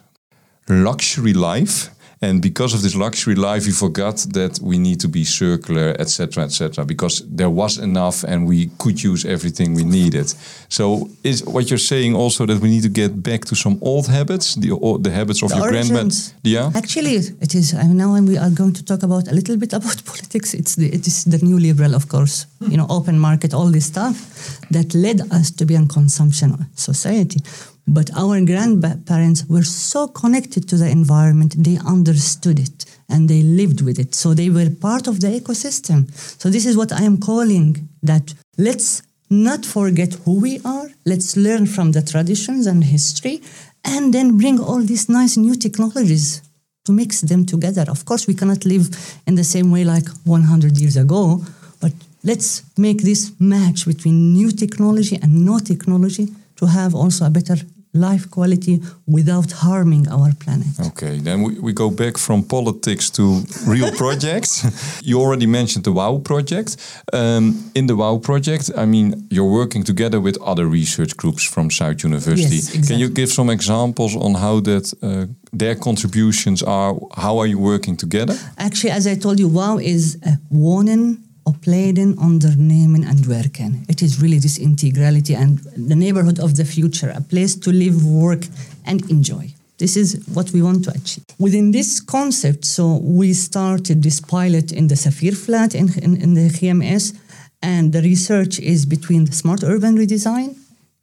luxury 0.68 1.34
life. 1.34 1.90
And 2.22 2.42
because 2.42 2.74
of 2.74 2.82
this 2.82 2.96
luxury 2.96 3.36
life, 3.36 3.66
we 3.66 3.72
forgot 3.72 4.26
that 4.34 4.60
we 4.62 4.78
need 4.78 5.00
to 5.02 5.08
be 5.08 5.24
circular, 5.24 5.96
etc., 6.00 6.44
etc. 6.44 6.86
because 6.86 7.24
there 7.28 7.50
was 7.50 7.78
enough, 7.78 8.24
and 8.24 8.48
we 8.48 8.70
could 8.78 9.04
use 9.04 9.26
everything 9.26 9.74
we 9.76 9.84
needed. 9.84 10.34
So, 10.70 11.10
is 11.24 11.44
what 11.44 11.70
you're 11.70 11.78
saying 11.78 12.16
also 12.16 12.46
that 12.46 12.62
we 12.62 12.70
need 12.70 12.84
to 12.84 12.90
get 12.90 13.22
back 13.22 13.46
to 13.46 13.56
some 13.56 13.78
old 13.82 14.08
habits, 14.08 14.56
the 14.56 14.70
the 15.02 15.12
habits 15.12 15.42
of 15.44 15.50
The 15.50 15.58
your 15.58 15.70
grandparents? 15.70 16.34
Yeah. 16.44 16.72
Actually, 16.74 17.16
it 17.42 17.54
is. 17.54 17.74
I 17.74 17.84
mean, 17.84 17.98
now 17.98 18.14
we 18.22 18.38
are 18.38 18.50
going 18.50 18.74
to 18.74 18.84
talk 18.84 19.04
about 19.04 19.28
a 19.28 19.34
little 19.34 19.58
bit 19.58 19.74
about 19.80 20.04
politics, 20.06 20.54
it's 20.54 20.76
the, 20.76 20.88
it 20.94 21.08
is 21.08 21.26
the 21.26 21.40
new 21.40 21.60
liberal, 21.60 21.96
of 21.96 22.08
course, 22.08 22.46
you 22.60 22.78
know, 22.78 22.88
open 22.90 23.20
market, 23.20 23.54
all 23.54 23.72
this 23.72 23.86
stuff 23.86 24.60
that 24.72 24.94
led 24.94 25.22
us 25.32 25.52
to 25.52 25.66
be 25.66 25.76
a 25.76 25.86
consumption 25.86 26.66
society. 26.76 27.42
But 27.88 28.10
our 28.16 28.42
grandparents 28.42 29.46
were 29.48 29.64
so 29.64 30.08
connected 30.08 30.68
to 30.70 30.78
the 30.78 30.90
environment, 30.90 31.56
they 31.58 31.78
understood 31.86 32.60
it 32.60 32.86
and 33.10 33.30
they 33.30 33.44
lived 33.44 33.82
with 33.82 34.00
it. 34.00 34.16
So 34.16 34.34
they 34.34 34.50
were 34.50 34.70
part 34.70 35.08
of 35.08 35.22
the 35.22 35.28
ecosystem. 35.28 36.12
So 36.42 36.50
this 36.50 36.66
is 36.66 36.76
what 36.76 36.92
I 36.92 37.04
am 37.04 37.18
calling 37.18 37.88
that 38.02 38.34
let's 38.58 39.04
not 39.30 39.66
forget 39.66 40.14
who 40.26 40.40
we 40.40 40.60
are, 40.66 40.90
let's 41.06 41.38
learn 41.38 41.68
from 41.68 41.92
the 41.92 42.02
traditions 42.02 42.66
and 42.68 42.84
history, 42.84 43.42
and 43.84 44.14
then 44.14 44.38
bring 44.38 44.60
all 44.60 44.82
these 44.82 45.08
nice 45.10 45.38
new 45.38 45.56
technologies 45.56 46.42
to 46.86 46.92
mix 46.92 47.22
them 47.22 47.46
together. 47.46 47.86
Of 47.88 48.06
course, 48.06 48.28
we 48.28 48.34
cannot 48.34 48.66
live 48.66 48.90
in 49.28 49.36
the 49.36 49.44
same 49.44 49.72
way 49.72 49.84
like 49.84 50.08
100 50.24 50.78
years 50.80 50.98
ago, 50.98 51.44
but 51.82 51.94
let's 52.24 52.64
make 52.78 53.04
this 53.04 53.32
match 53.40 53.86
between 53.86 54.34
new 54.34 54.52
technology 54.52 55.18
and 55.22 55.46
no 55.46 55.60
technology 55.60 56.28
to 56.58 56.66
have 56.68 56.96
also 56.96 57.26
a 57.26 57.30
better 57.30 57.58
life 57.96 58.30
quality 58.30 58.82
without 59.08 59.52
harming 59.52 60.08
our 60.10 60.34
planet. 60.34 60.68
Okay, 60.88 61.20
then 61.20 61.42
we, 61.42 61.60
we 61.60 61.74
go 61.74 61.90
back 61.90 62.18
from 62.18 62.44
politics 62.44 63.10
to 63.12 63.42
real 63.66 63.92
projects. 64.04 65.02
you 65.04 65.20
already 65.20 65.48
mentioned 65.48 65.86
the 65.86 65.92
WOW 65.92 66.20
project. 66.20 66.78
Um, 67.14 67.72
in 67.74 67.88
the 67.88 67.96
WOW 67.96 68.20
project, 68.20 68.72
I 68.78 68.86
mean, 68.86 69.28
you're 69.30 69.52
working 69.52 69.84
together 69.84 70.20
with 70.20 70.38
other 70.42 70.66
research 70.68 71.16
groups 71.16 71.44
from 71.44 71.72
South 71.72 72.04
University. 72.04 72.56
Yes, 72.56 72.68
exactly. 72.70 72.88
Can 72.88 73.00
you 73.00 73.10
give 73.10 73.30
some 73.30 73.50
examples 73.50 74.16
on 74.16 74.36
how 74.36 74.60
that 74.62 74.94
uh, 75.02 75.26
their 75.54 75.76
contributions 75.76 76.62
are? 76.64 76.96
How 77.16 77.38
are 77.40 77.48
you 77.48 77.60
working 77.60 77.98
together? 77.98 78.36
Actually, 78.58 78.92
as 78.92 79.08
I 79.08 79.16
told 79.16 79.40
you, 79.40 79.48
WOW 79.48 79.78
is 79.78 80.18
a 80.24 80.38
wonen, 80.54 81.25
opleiden, 81.46 82.18
ondernemen 82.18 83.04
and 83.04 83.26
werken. 83.26 83.84
It 83.88 84.02
is 84.02 84.20
really 84.20 84.40
this 84.40 84.58
integrality 84.58 85.36
and 85.36 85.60
the 85.88 85.96
neighborhood 85.96 86.40
of 86.40 86.56
the 86.56 86.66
future, 86.66 87.14
a 87.16 87.22
place 87.22 87.56
to 87.60 87.72
live, 87.72 88.04
work 88.04 88.48
and 88.84 89.10
enjoy. 89.10 89.54
This 89.78 89.96
is 89.96 90.18
what 90.34 90.52
we 90.52 90.62
want 90.62 90.84
to 90.86 90.92
achieve. 90.92 91.24
Within 91.38 91.72
this 91.72 92.00
concept, 92.04 92.66
so 92.66 92.98
we 92.98 93.34
started 93.34 94.02
this 94.02 94.22
pilot 94.22 94.72
in 94.72 94.88
the 94.88 94.96
Safir 94.96 95.36
flat 95.36 95.76
in, 95.76 95.90
in, 96.02 96.22
in 96.22 96.34
the 96.34 96.50
GMS, 96.50 97.14
and 97.62 97.92
the 97.92 98.02
research 98.02 98.60
is 98.60 98.86
between 98.86 99.26
the 99.26 99.34
smart 99.34 99.64
urban 99.64 99.98
redesign, 99.98 100.56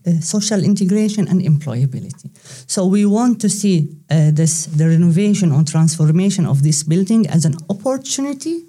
uh, 0.07 0.21
social 0.21 0.65
integration 0.65 1.29
and 1.29 1.41
employability. 1.43 2.31
So 2.67 2.87
we 2.87 3.07
want 3.07 3.41
to 3.43 3.49
see 3.49 3.89
uh, 4.11 4.31
this 4.33 4.67
the 4.67 4.89
renovation 4.89 5.53
or 5.53 5.63
transformation 5.63 6.47
of 6.47 6.63
this 6.63 6.83
building 6.83 7.29
as 7.29 7.45
an 7.45 7.57
opportunity 7.69 8.65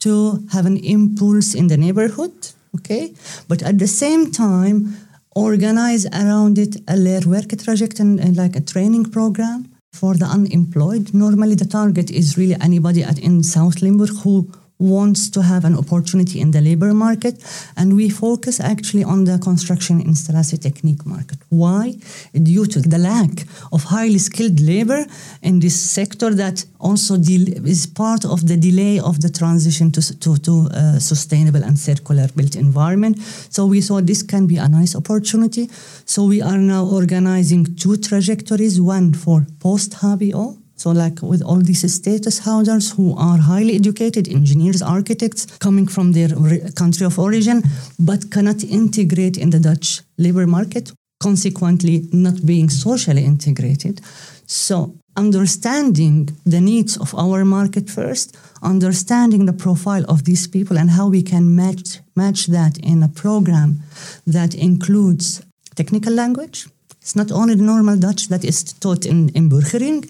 to 0.00 0.46
have 0.52 0.66
an 0.66 0.76
impulse 0.78 1.54
in 1.54 1.68
the 1.68 1.76
neighborhood, 1.76 2.34
okay? 2.76 3.14
But 3.48 3.62
at 3.62 3.78
the 3.78 3.86
same 3.86 4.30
time, 4.30 4.96
organize 5.34 6.06
around 6.06 6.58
it 6.58 6.76
a 6.88 6.94
leerwerk 6.94 7.62
traject 7.62 8.00
and, 8.00 8.18
and 8.20 8.36
like 8.36 8.56
a 8.56 8.60
training 8.60 9.06
program 9.10 9.70
for 9.92 10.14
the 10.14 10.26
unemployed. 10.26 11.14
Normally, 11.14 11.54
the 11.54 11.64
target 11.64 12.10
is 12.10 12.36
really 12.36 12.56
anybody 12.60 13.02
at, 13.02 13.18
in 13.18 13.42
South 13.42 13.82
Limburg 13.82 14.10
who 14.22 14.50
wants 14.78 15.28
to 15.30 15.42
have 15.42 15.64
an 15.64 15.76
opportunity 15.76 16.40
in 16.40 16.52
the 16.52 16.60
labor 16.60 16.94
market 16.94 17.42
and 17.76 17.96
we 17.96 18.08
focus 18.08 18.60
actually 18.60 19.04
on 19.04 19.24
the 19.24 19.38
construction 19.38 20.00
installation 20.00 20.58
technique 20.58 21.04
market. 21.04 21.38
Why? 21.48 21.94
Due 22.32 22.66
to 22.66 22.80
the 22.80 22.98
lack 22.98 23.46
of 23.72 23.84
highly 23.84 24.18
skilled 24.18 24.60
labor 24.60 25.04
in 25.42 25.58
this 25.58 25.78
sector 25.78 26.32
that 26.34 26.64
also 26.78 27.16
is 27.16 27.86
part 27.86 28.24
of 28.24 28.46
the 28.46 28.56
delay 28.56 29.00
of 29.00 29.20
the 29.20 29.28
transition 29.28 29.90
to, 29.92 30.18
to, 30.20 30.36
to 30.38 30.68
uh, 30.72 30.98
sustainable 30.98 31.62
and 31.64 31.78
circular 31.78 32.28
built 32.36 32.54
environment. 32.54 33.18
So 33.50 33.66
we 33.66 33.80
saw 33.80 34.00
this 34.00 34.22
can 34.22 34.46
be 34.46 34.58
a 34.58 34.68
nice 34.68 34.94
opportunity. 34.94 35.68
So 36.04 36.26
we 36.26 36.40
are 36.40 36.58
now 36.58 36.84
organizing 36.84 37.76
two 37.76 37.96
trajectories 37.96 38.80
one 38.80 39.12
for 39.12 39.46
post 39.58 39.92
hbo 39.92 40.58
so, 40.78 40.92
like 40.92 41.20
with 41.22 41.42
all 41.42 41.60
these 41.60 41.92
status 41.92 42.38
holders 42.38 42.92
who 42.92 43.16
are 43.16 43.38
highly 43.38 43.74
educated, 43.74 44.28
engineers, 44.28 44.80
architects, 44.80 45.44
coming 45.58 45.88
from 45.88 46.12
their 46.12 46.28
country 46.76 47.04
of 47.04 47.18
origin, 47.18 47.64
but 47.98 48.30
cannot 48.30 48.62
integrate 48.62 49.36
in 49.36 49.50
the 49.50 49.58
Dutch 49.58 50.02
labor 50.18 50.46
market, 50.46 50.92
consequently, 51.20 52.08
not 52.12 52.46
being 52.46 52.70
socially 52.70 53.24
integrated. 53.24 54.00
So, 54.46 54.94
understanding 55.16 56.28
the 56.46 56.60
needs 56.60 56.96
of 56.96 57.12
our 57.16 57.44
market 57.44 57.90
first, 57.90 58.36
understanding 58.62 59.46
the 59.46 59.52
profile 59.64 60.04
of 60.08 60.26
these 60.26 60.46
people 60.46 60.78
and 60.78 60.90
how 60.90 61.08
we 61.08 61.22
can 61.22 61.56
match, 61.56 61.98
match 62.14 62.46
that 62.46 62.78
in 62.78 63.02
a 63.02 63.08
program 63.08 63.80
that 64.28 64.54
includes 64.54 65.42
technical 65.74 66.12
language. 66.12 66.68
It's 67.00 67.16
not 67.16 67.32
only 67.32 67.54
the 67.56 67.62
normal 67.62 67.96
Dutch 67.96 68.28
that 68.28 68.44
is 68.44 68.62
taught 68.64 69.06
in, 69.06 69.30
inburgering, 69.30 70.08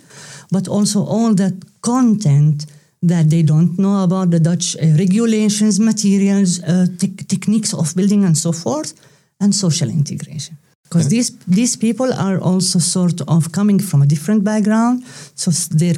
but 0.51 0.69
also 0.69 1.05
all 1.05 1.35
that 1.35 1.55
content 1.81 2.67
that 3.03 3.31
they 3.31 3.43
don't 3.43 3.79
know 3.79 4.03
about 4.03 4.31
the 4.31 4.41
Dutch 4.41 4.77
uh, 4.77 4.87
regulations, 4.99 5.79
materials, 5.79 6.63
uh, 6.63 6.87
tech- 6.99 7.27
techniques 7.29 7.73
of 7.73 7.95
building, 7.95 8.25
and 8.25 8.37
so 8.37 8.53
forth, 8.53 8.93
and 9.41 9.55
social 9.55 9.89
integration. 9.89 10.57
Because 10.85 11.09
these, 11.09 11.37
these 11.47 11.77
people 11.77 12.13
are 12.15 12.41
also 12.41 12.79
sort 12.79 13.21
of 13.29 13.53
coming 13.53 13.79
from 13.79 14.03
a 14.03 14.07
different 14.07 14.43
background, 14.43 15.05
so 15.35 15.51
their 15.77 15.95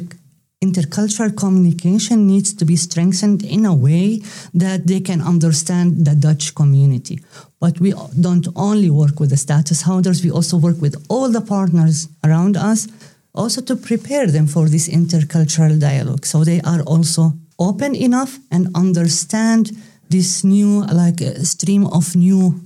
intercultural 0.63 1.35
communication 1.35 2.27
needs 2.27 2.53
to 2.53 2.65
be 2.65 2.75
strengthened 2.75 3.43
in 3.43 3.65
a 3.65 3.73
way 3.73 4.21
that 4.53 4.85
they 4.85 4.99
can 4.99 5.21
understand 5.21 6.05
the 6.05 6.13
Dutch 6.13 6.53
community. 6.53 7.19
But 7.59 7.79
we 7.79 7.93
don't 8.19 8.47
only 8.55 8.91
work 8.91 9.19
with 9.19 9.31
the 9.31 9.37
status 9.37 9.81
holders, 9.81 10.23
we 10.23 10.29
also 10.29 10.57
work 10.57 10.79
with 10.79 11.03
all 11.09 11.29
the 11.31 11.41
partners 11.41 12.07
around 12.23 12.57
us, 12.57 12.87
also 13.33 13.61
to 13.61 13.75
prepare 13.75 14.27
them 14.27 14.47
for 14.47 14.67
this 14.67 14.89
intercultural 14.89 15.79
dialogue. 15.79 16.25
So 16.25 16.43
they 16.43 16.61
are 16.61 16.81
also 16.81 17.33
open 17.59 17.95
enough 17.95 18.39
and 18.51 18.69
understand 18.75 19.71
this 20.09 20.43
new 20.43 20.85
like 20.85 21.21
uh, 21.21 21.43
stream 21.43 21.85
of 21.87 22.15
new 22.15 22.59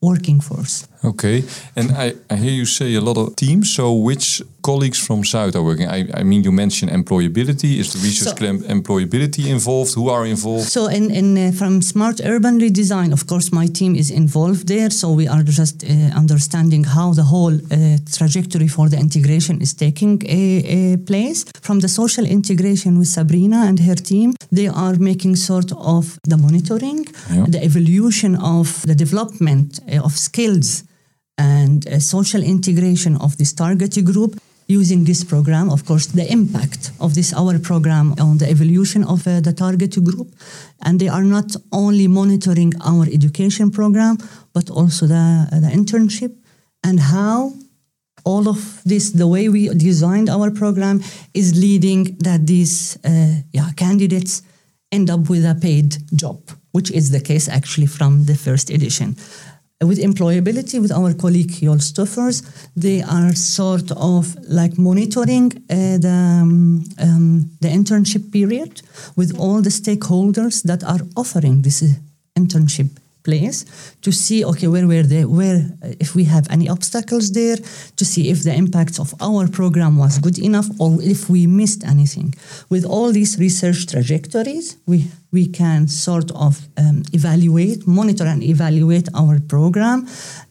working 0.00 0.40
force. 0.40 0.86
Okay, 1.04 1.44
and 1.76 1.90
I, 1.92 2.14
I 2.30 2.36
hear 2.36 2.52
you 2.52 2.64
say 2.66 2.94
a 2.94 3.00
lot 3.00 3.16
of 3.16 3.36
teams. 3.36 3.74
So 3.74 3.92
which 3.92 4.42
colleagues 4.62 4.98
from 5.06 5.22
Zuyd 5.22 5.54
are 5.54 5.62
working? 5.62 5.88
I, 5.88 6.08
I 6.20 6.22
mean, 6.22 6.42
you 6.44 6.52
mentioned 6.52 6.90
employability. 6.92 7.78
Is 7.78 7.92
the 7.92 7.98
research 7.98 8.28
So- 8.28 8.34
club 8.36 8.56
employability 8.78 9.46
involved? 9.46 9.94
Who 9.94 10.08
are 10.08 10.24
involved? 10.26 10.68
So 10.68 10.86
in, 10.86 11.10
in 11.10 11.36
uh, 11.36 11.52
from 11.52 11.82
smart 11.82 12.20
urban 12.24 12.58
redesign, 12.58 13.12
of 13.12 13.26
course, 13.26 13.52
my 13.52 13.66
team 13.66 13.94
is 13.94 14.10
involved 14.10 14.66
there. 14.66 14.90
So 14.90 15.12
we 15.12 15.28
are 15.28 15.42
just 15.42 15.84
uh, 15.84 15.88
understanding 16.16 16.84
how 16.84 17.12
the 17.12 17.24
whole 17.24 17.54
uh, 17.54 17.98
trajectory 18.18 18.68
for 18.68 18.88
the 18.88 18.98
integration 18.98 19.60
is 19.60 19.74
taking 19.74 20.22
a, 20.26 20.94
a 20.94 20.96
place. 20.98 21.44
From 21.60 21.80
the 21.80 21.88
social 21.88 22.24
integration 22.24 22.98
with 22.98 23.08
Sabrina 23.08 23.64
and 23.68 23.78
her 23.80 23.94
team, 23.96 24.34
they 24.50 24.68
are 24.68 24.94
making 24.96 25.36
sort 25.36 25.70
of 25.72 26.18
the 26.28 26.36
monitoring, 26.36 27.04
Yeah. 27.30 27.46
the 27.48 27.62
evolution 27.62 28.36
of 28.36 28.82
the 28.86 28.94
development 28.94 29.80
uh, 29.92 30.00
of 30.06 30.12
skills 30.16 30.84
and 31.38 32.02
social 32.02 32.42
integration 32.42 33.16
of 33.16 33.36
this 33.36 33.52
target 33.52 34.04
group 34.04 34.40
using 34.66 35.04
this 35.04 35.24
program. 35.24 35.70
Of 35.70 35.84
course 35.84 36.06
the 36.06 36.30
impact 36.30 36.92
of 37.00 37.14
this 37.14 37.32
our 37.34 37.58
program 37.58 38.14
on 38.20 38.38
the 38.38 38.48
evolution 38.48 39.04
of 39.04 39.26
uh, 39.26 39.40
the 39.40 39.52
target 39.52 40.02
group. 40.02 40.34
And 40.82 40.98
they 41.00 41.08
are 41.08 41.24
not 41.24 41.54
only 41.72 42.08
monitoring 42.08 42.72
our 42.84 43.04
education 43.04 43.70
program 43.70 44.18
but 44.52 44.70
also 44.70 45.06
the, 45.06 45.48
uh, 45.52 45.60
the 45.60 45.68
internship 45.68 46.34
and 46.82 47.00
how 47.00 47.52
all 48.24 48.48
of 48.48 48.82
this 48.84 49.10
the 49.10 49.26
way 49.26 49.48
we 49.48 49.68
designed 49.68 50.30
our 50.30 50.50
program 50.50 51.02
is 51.34 51.58
leading 51.60 52.16
that 52.20 52.46
these 52.46 52.98
uh, 53.04 53.34
yeah, 53.52 53.70
candidates 53.76 54.42
end 54.90 55.10
up 55.10 55.28
with 55.28 55.44
a 55.44 55.54
paid 55.54 55.96
job 56.14 56.40
which 56.72 56.90
is 56.90 57.10
the 57.10 57.20
case 57.20 57.48
actually 57.48 57.86
from 57.86 58.24
the 58.24 58.34
first 58.34 58.70
edition 58.70 59.14
with 59.82 59.98
employability 59.98 60.80
with 60.80 60.92
our 60.92 61.12
colleague 61.14 61.50
Yol 61.60 61.80
they 62.76 63.02
are 63.02 63.34
sort 63.34 63.90
of 63.92 64.36
like 64.48 64.78
monitoring 64.78 65.52
uh, 65.68 65.98
the, 65.98 66.40
um, 66.42 66.84
um, 67.00 67.50
the 67.60 67.68
internship 67.68 68.32
period 68.32 68.82
with 69.16 69.38
all 69.38 69.60
the 69.60 69.70
stakeholders 69.70 70.62
that 70.62 70.84
are 70.84 71.00
offering 71.16 71.62
this 71.62 71.82
uh, 71.82 71.88
internship 72.38 72.90
place 73.24 73.64
to 74.02 74.12
see 74.12 74.44
okay 74.44 74.68
where 74.68 74.86
were 74.86 75.02
they 75.02 75.24
where 75.24 75.60
if 75.98 76.14
we 76.14 76.24
have 76.24 76.46
any 76.50 76.68
obstacles 76.68 77.32
there 77.32 77.58
to 77.96 78.04
see 78.04 78.28
if 78.30 78.42
the 78.42 78.54
impact 78.54 78.98
of 78.98 79.14
our 79.20 79.48
program 79.48 79.96
was 79.96 80.18
good 80.18 80.38
enough 80.38 80.68
or 80.78 80.90
if 81.02 81.28
we 81.28 81.46
missed 81.46 81.82
anything. 81.84 82.34
With 82.68 82.84
all 82.84 83.10
these 83.12 83.38
research 83.38 83.86
trajectories 83.86 84.76
we 84.86 84.98
we 85.32 85.46
can 85.48 85.88
sort 85.88 86.30
of 86.46 86.54
um, 86.76 87.02
evaluate 87.12 87.86
monitor 87.86 88.26
and 88.26 88.42
evaluate 88.42 89.08
our 89.14 89.40
program 89.40 90.06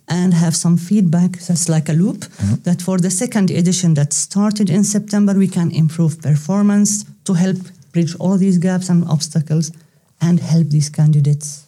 and 0.09 0.33
have 0.33 0.55
some 0.55 0.75
feedback 0.77 1.31
that's 1.45 1.69
like 1.69 1.87
a 1.89 1.93
loop 1.93 2.25
that 2.63 2.81
for 2.81 2.97
the 2.97 3.09
second 3.09 3.49
edition 3.51 3.93
that 3.93 4.11
started 4.11 4.69
in 4.69 4.83
september 4.83 5.33
we 5.33 5.47
can 5.47 5.71
improve 5.71 6.21
performance 6.21 7.05
to 7.23 7.33
help 7.33 7.57
bridge 7.93 8.13
all 8.19 8.37
these 8.37 8.57
gaps 8.57 8.89
and 8.89 9.05
obstacles 9.05 9.71
and 10.19 10.39
help 10.39 10.67
these 10.67 10.89
candidates 10.89 11.62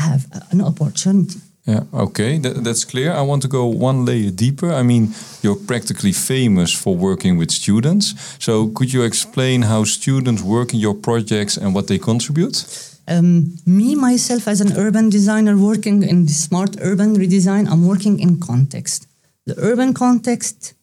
have 0.00 0.26
an 0.50 0.60
opportunity. 0.60 1.40
Yeah, 1.66 1.84
okay, 1.92 2.38
that, 2.38 2.64
that's 2.64 2.84
clear. 2.84 3.12
I 3.12 3.20
want 3.20 3.42
to 3.42 3.48
go 3.48 3.66
one 3.66 4.04
layer 4.04 4.30
deeper. 4.30 4.72
I 4.72 4.82
mean, 4.82 5.14
you're 5.42 5.60
practically 5.66 6.12
famous 6.12 6.72
for 6.72 6.96
working 6.96 7.38
with 7.38 7.50
students. 7.50 8.14
So, 8.38 8.68
could 8.68 8.92
you 8.92 9.02
explain 9.02 9.62
how 9.62 9.84
students 9.84 10.42
work 10.42 10.72
in 10.72 10.80
your 10.80 10.94
projects 10.94 11.56
and 11.58 11.74
what 11.74 11.86
they 11.86 11.98
contribute? 11.98 12.56
Um, 13.06 13.56
me, 13.66 13.94
myself, 13.94 14.48
as 14.48 14.60
an 14.60 14.72
urban 14.76 15.10
designer 15.10 15.56
working 15.56 16.02
in 16.02 16.26
the 16.26 16.32
smart 16.32 16.76
urban 16.80 17.16
redesign, 17.16 17.68
I'm 17.70 17.86
working 17.86 18.20
in 18.20 18.40
context. 18.40 19.06
The 19.46 19.54
urban 19.58 19.92
context 19.94 20.74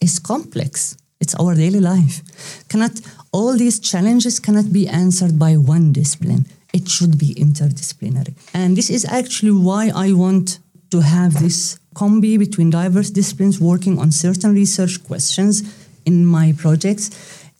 is 0.00 0.18
complex. 0.18 0.96
It's 1.20 1.34
our 1.34 1.54
daily 1.54 1.80
life. 1.80 2.22
Cannot 2.68 2.92
all 3.32 3.56
these 3.56 3.78
challenges 3.80 4.40
cannot 4.40 4.72
be 4.72 4.88
answered 4.88 5.38
by 5.38 5.56
one 5.56 5.92
discipline. 5.92 6.46
It 6.72 6.88
should 6.88 7.18
be 7.18 7.34
interdisciplinary. 7.34 8.34
And 8.54 8.76
this 8.76 8.90
is 8.90 9.04
actually 9.04 9.52
why 9.52 9.90
I 9.94 10.12
want 10.12 10.58
to 10.90 11.00
have 11.00 11.34
this 11.40 11.78
combi 11.94 12.38
between 12.38 12.70
diverse 12.70 13.10
disciplines 13.10 13.60
working 13.60 13.98
on 13.98 14.12
certain 14.12 14.54
research 14.54 15.02
questions 15.04 15.62
in 16.04 16.26
my 16.26 16.52
projects 16.56 17.10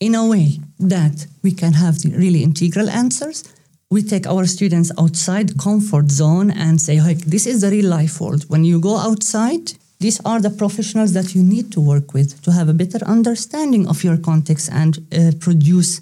in 0.00 0.14
a 0.14 0.26
way 0.26 0.58
that 0.78 1.26
we 1.42 1.52
can 1.52 1.74
have 1.74 1.98
the 2.02 2.11
really 2.11 2.42
integral 2.42 2.88
answers. 2.88 3.44
We 3.90 4.02
take 4.02 4.26
our 4.26 4.46
students 4.46 4.90
outside 4.98 5.58
comfort 5.58 6.11
zone 6.11 6.50
and 6.50 6.80
say, 6.80 6.96
hey, 6.96 7.14
this 7.14 7.46
is 7.46 7.61
the 7.61 7.70
real 7.70 7.90
life 7.90 8.20
world. 8.20 8.44
When 8.48 8.64
you 8.64 8.80
go 8.80 8.96
outside, 8.96 9.72
these 9.98 10.20
are 10.24 10.40
the 10.40 10.50
professionals 10.50 11.12
that 11.12 11.34
you 11.34 11.42
need 11.42 11.70
to 11.72 11.80
work 11.80 12.14
with 12.14 12.40
to 12.42 12.52
have 12.52 12.68
a 12.68 12.72
better 12.72 13.04
understanding 13.04 13.87
of 13.88 14.02
your 14.02 14.16
context 14.16 14.70
and 14.72 14.98
uh, 14.98 15.32
produce 15.40 16.00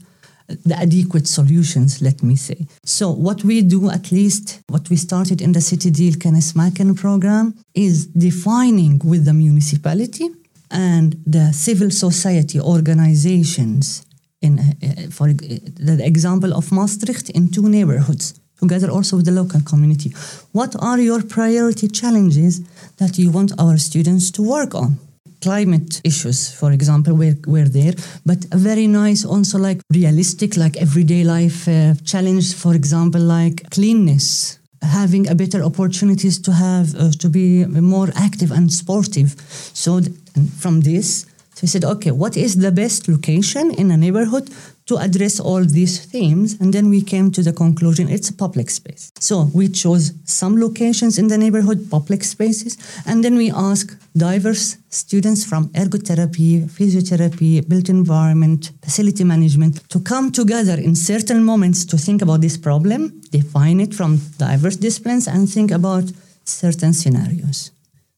the 0.48 0.76
adequate 0.76 1.26
solutions, 1.26 2.00
let 2.00 2.22
me 2.22 2.36
say. 2.36 2.66
So, 2.84 3.10
what 3.10 3.44
we 3.44 3.60
do, 3.62 3.90
at 3.90 4.10
least 4.10 4.60
what 4.68 4.88
we 4.88 4.96
started 4.96 5.42
in 5.42 5.52
the 5.52 5.60
City 5.60 5.90
Deal 5.90 6.14
Kennismaken 6.14 6.96
program, 6.96 7.54
is 7.74 8.06
defining 8.06 9.00
with 9.04 9.24
the 9.26 9.34
municipality 9.34 10.28
and 10.70 11.22
the 11.26 11.52
civil 11.52 11.90
society 11.90 12.60
organizations, 12.60 14.06
in, 14.40 14.58
uh, 14.58 15.10
for 15.10 15.32
the 15.32 16.00
example 16.04 16.54
of 16.54 16.72
Maastricht, 16.72 17.30
in 17.30 17.50
two 17.50 17.68
neighborhoods, 17.68 18.34
together 18.58 18.90
also 18.90 19.16
with 19.16 19.26
the 19.26 19.32
local 19.32 19.60
community. 19.60 20.10
What 20.52 20.74
are 20.80 20.98
your 20.98 21.22
priority 21.22 21.88
challenges 21.88 22.62
that 22.96 23.18
you 23.18 23.30
want 23.30 23.52
our 23.58 23.76
students 23.76 24.30
to 24.32 24.42
work 24.42 24.74
on? 24.74 24.98
Climate 25.40 26.00
issues, 26.04 26.50
for 26.52 26.72
example, 26.72 27.14
were, 27.14 27.36
were 27.46 27.68
there, 27.68 27.94
but 28.24 28.44
a 28.52 28.56
very 28.56 28.86
nice, 28.86 29.24
also 29.24 29.58
like 29.58 29.80
realistic, 29.92 30.56
like 30.56 30.76
everyday 30.76 31.24
life 31.24 31.68
uh, 31.68 31.94
challenge, 32.04 32.54
for 32.54 32.74
example, 32.74 33.20
like 33.20 33.68
cleanness, 33.70 34.58
having 34.82 35.28
a 35.28 35.34
better 35.34 35.62
opportunities 35.62 36.38
to 36.40 36.52
have, 36.52 36.94
uh, 36.94 37.10
to 37.18 37.28
be 37.28 37.64
more 37.66 38.08
active 38.16 38.50
and 38.50 38.72
sportive. 38.72 39.34
So 39.74 40.00
th- 40.00 40.14
from 40.58 40.80
this, 40.80 41.26
so 41.54 41.62
we 41.62 41.68
said, 41.68 41.84
okay, 41.84 42.12
what 42.12 42.36
is 42.36 42.56
the 42.56 42.70
best 42.70 43.08
location 43.08 43.72
in 43.72 43.90
a 43.90 43.96
neighborhood 43.96 44.48
to 44.88 44.96
address 44.96 45.38
all 45.38 45.64
these 45.64 46.04
themes? 46.04 46.56
And 46.60 46.72
then 46.74 46.90
we 46.90 47.00
came 47.02 47.30
to 47.32 47.42
the 47.42 47.52
conclusion 47.52 48.08
it's 48.08 48.30
a 48.30 48.34
public 48.34 48.70
space. 48.70 49.12
So 49.20 49.50
we 49.54 49.68
chose 49.68 50.12
some 50.24 50.60
locations 50.60 51.18
in 51.18 51.28
the 51.28 51.38
neighborhood, 51.38 51.88
public 51.90 52.24
spaces, 52.24 52.76
and 53.06 53.22
then 53.22 53.36
we 53.36 53.50
asked 53.50 53.96
diverse 54.16 54.76
students 54.88 55.44
from 55.44 55.68
ergotherapy, 55.68 56.64
physiotherapy, 56.64 57.66
built 57.68 57.88
environment, 57.88 58.72
facility 58.82 59.24
management 59.24 59.88
to 59.90 60.00
come 60.00 60.32
together 60.32 60.74
in 60.74 60.94
certain 60.94 61.44
moments 61.44 61.84
to 61.84 61.96
think 61.96 62.22
about 62.22 62.40
this 62.40 62.56
problem, 62.56 63.20
define 63.30 63.80
it 63.80 63.94
from 63.94 64.20
diverse 64.38 64.76
disciplines, 64.76 65.28
and 65.28 65.48
think 65.48 65.70
about 65.70 66.04
certain 66.44 66.92
scenarios. 66.92 67.70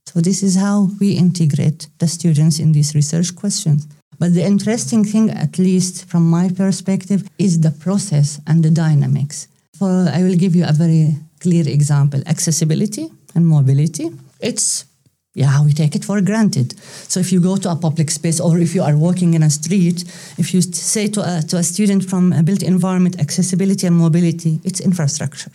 So 0.07 0.21
this 0.21 0.43
is 0.43 0.57
how 0.57 0.89
we 1.01 1.13
integrate 1.13 1.89
the 1.99 2.09
students 2.09 2.59
in 2.59 2.73
these 2.73 2.95
research 2.95 3.35
questions. 3.37 3.87
But 4.21 4.35
the 4.35 4.45
interesting 4.45 5.03
thing, 5.13 5.31
at 5.31 5.59
least 5.59 6.05
from 6.11 6.25
my 6.31 6.51
perspective, 6.63 7.21
is 7.39 7.61
the 7.61 7.73
process 7.85 8.39
and 8.47 8.63
the 8.63 8.71
dynamics. 8.71 9.49
For 9.79 9.93
I 10.19 10.23
will 10.23 10.37
give 10.37 10.55
you 10.55 10.67
a 10.69 10.75
very 10.85 11.17
clear 11.41 11.67
example: 11.67 12.21
accessibility 12.27 13.07
and 13.35 13.47
mobility. 13.47 14.07
It's 14.49 14.85
yeah, 15.35 15.65
we 15.65 15.73
take 15.73 15.95
it 15.95 16.05
for 16.05 16.21
granted. 16.21 16.69
So 17.09 17.21
if 17.21 17.33
you 17.33 17.41
go 17.41 17.57
to 17.57 17.71
a 17.71 17.77
public 17.77 18.11
space 18.11 18.41
or 18.41 18.59
if 18.59 18.75
you 18.75 18.83
are 18.83 18.97
walking 18.97 19.35
in 19.35 19.43
a 19.43 19.51
street, 19.51 20.05
if 20.37 20.53
you 20.53 20.61
say 20.61 21.07
to 21.09 21.21
a, 21.21 21.43
to 21.43 21.57
a 21.57 21.63
student 21.63 22.05
from 22.05 22.33
a 22.33 22.43
built 22.43 22.63
environment, 22.63 23.21
accessibility 23.21 23.87
and 23.87 23.97
mobility, 23.97 24.61
it's 24.65 24.81
infrastructure. 24.81 25.53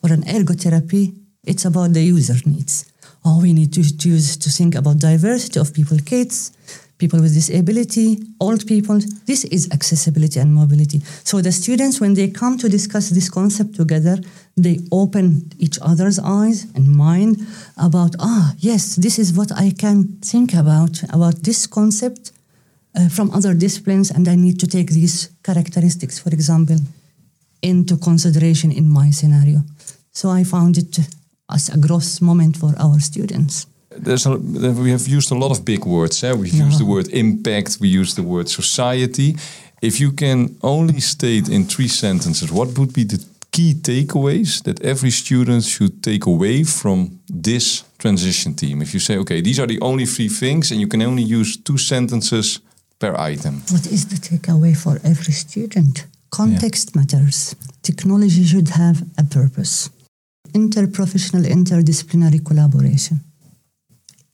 For 0.00 0.12
an 0.12 0.22
ergotherapy, 0.22 1.12
it's 1.44 1.64
about 1.64 1.92
the 1.92 2.02
user 2.02 2.38
needs. 2.46 2.84
Oh, 3.24 3.42
we 3.42 3.52
need 3.52 3.72
to 3.74 3.82
choose 3.98 4.36
to 4.38 4.48
think 4.48 4.74
about 4.74 5.00
diversity 5.00 5.58
of 5.60 5.74
people, 5.74 5.98
kids, 5.98 6.52
people 7.00 7.20
with 7.20 7.34
disability, 7.34 8.18
old 8.38 8.66
people. 8.66 9.00
This 9.26 9.44
is 9.44 9.68
accessibility 9.72 10.38
and 10.38 10.54
mobility. 10.54 11.00
So 11.24 11.40
the 11.40 11.50
students, 11.50 12.00
when 12.00 12.14
they 12.14 12.28
come 12.28 12.58
to 12.58 12.68
discuss 12.68 13.10
this 13.10 13.28
concept 13.28 13.74
together, 13.74 14.18
they 14.56 14.78
open 14.92 15.50
each 15.58 15.78
other's 15.82 16.18
eyes 16.18 16.66
and 16.74 16.86
mind 16.86 17.38
about, 17.76 18.14
ah, 18.20 18.54
yes, 18.58 18.96
this 18.96 19.18
is 19.18 19.32
what 19.32 19.50
I 19.50 19.70
can 19.70 20.18
think 20.22 20.54
about, 20.54 21.02
about 21.10 21.42
this 21.42 21.66
concept 21.66 22.32
uh, 22.94 23.08
from 23.08 23.30
other 23.30 23.54
disciplines, 23.54 24.10
and 24.10 24.28
I 24.28 24.36
need 24.36 24.60
to 24.60 24.66
take 24.66 24.90
these 24.90 25.30
characteristics, 25.42 26.18
for 26.18 26.30
example, 26.30 26.76
into 27.62 27.96
consideration 27.96 28.72
in 28.72 28.88
my 28.88 29.10
scenario. 29.10 29.62
So 30.12 30.28
I 30.30 30.44
found 30.44 30.76
it 30.76 30.98
as 31.48 31.68
a 31.68 31.78
gross 31.78 32.20
moment 32.20 32.56
for 32.56 32.74
our 32.78 33.00
students. 33.00 33.66
There's 33.96 34.26
a, 34.26 34.36
we 34.36 34.90
have 34.90 35.06
used 35.08 35.32
a 35.32 35.34
lot 35.34 35.50
of 35.50 35.64
big 35.64 35.84
words. 35.84 36.22
Eh? 36.22 36.32
We've 36.32 36.54
used 36.54 36.78
the 36.78 36.84
word 36.84 37.08
impact, 37.08 37.78
we 37.80 37.88
use 37.88 38.14
the 38.14 38.22
word 38.22 38.48
society. 38.48 39.36
If 39.82 39.98
you 39.98 40.12
can 40.12 40.56
only 40.62 41.00
state 41.00 41.48
in 41.48 41.64
three 41.64 41.88
sentences, 41.88 42.52
what 42.52 42.78
would 42.78 42.92
be 42.92 43.04
the 43.04 43.18
key 43.18 43.30
key 43.60 43.74
takeaways 43.74 44.62
that 44.62 44.80
every 44.82 45.10
student 45.10 45.64
should 45.64 46.02
take 46.02 46.26
away 46.26 46.64
from 46.64 47.20
this 47.44 47.84
transition 47.98 48.54
team? 48.54 48.82
If 48.82 48.92
you 48.94 49.00
say, 49.00 49.16
okay, 49.18 49.40
these 49.40 49.58
are 49.60 49.66
the 49.66 49.80
only 49.80 50.06
three 50.06 50.28
things, 50.28 50.70
and 50.70 50.80
you 50.80 50.88
can 50.88 51.02
only 51.02 51.22
use 51.22 51.56
two 51.56 51.78
sentences 51.78 52.60
per 52.98 53.14
item. 53.32 53.54
What 53.70 53.86
is 53.86 54.06
the 54.06 54.16
takeaway 54.16 54.74
for 54.76 54.94
every 55.04 55.32
student? 55.32 56.06
Context 56.30 56.94
matters. 56.94 57.54
Technology 57.82 58.44
should 58.44 58.68
have 58.68 59.02
a 59.18 59.24
purpose. 59.24 59.90
Interprofessional, 60.52 61.44
interdisciplinary 61.44 62.40
collaboration. 62.44 63.20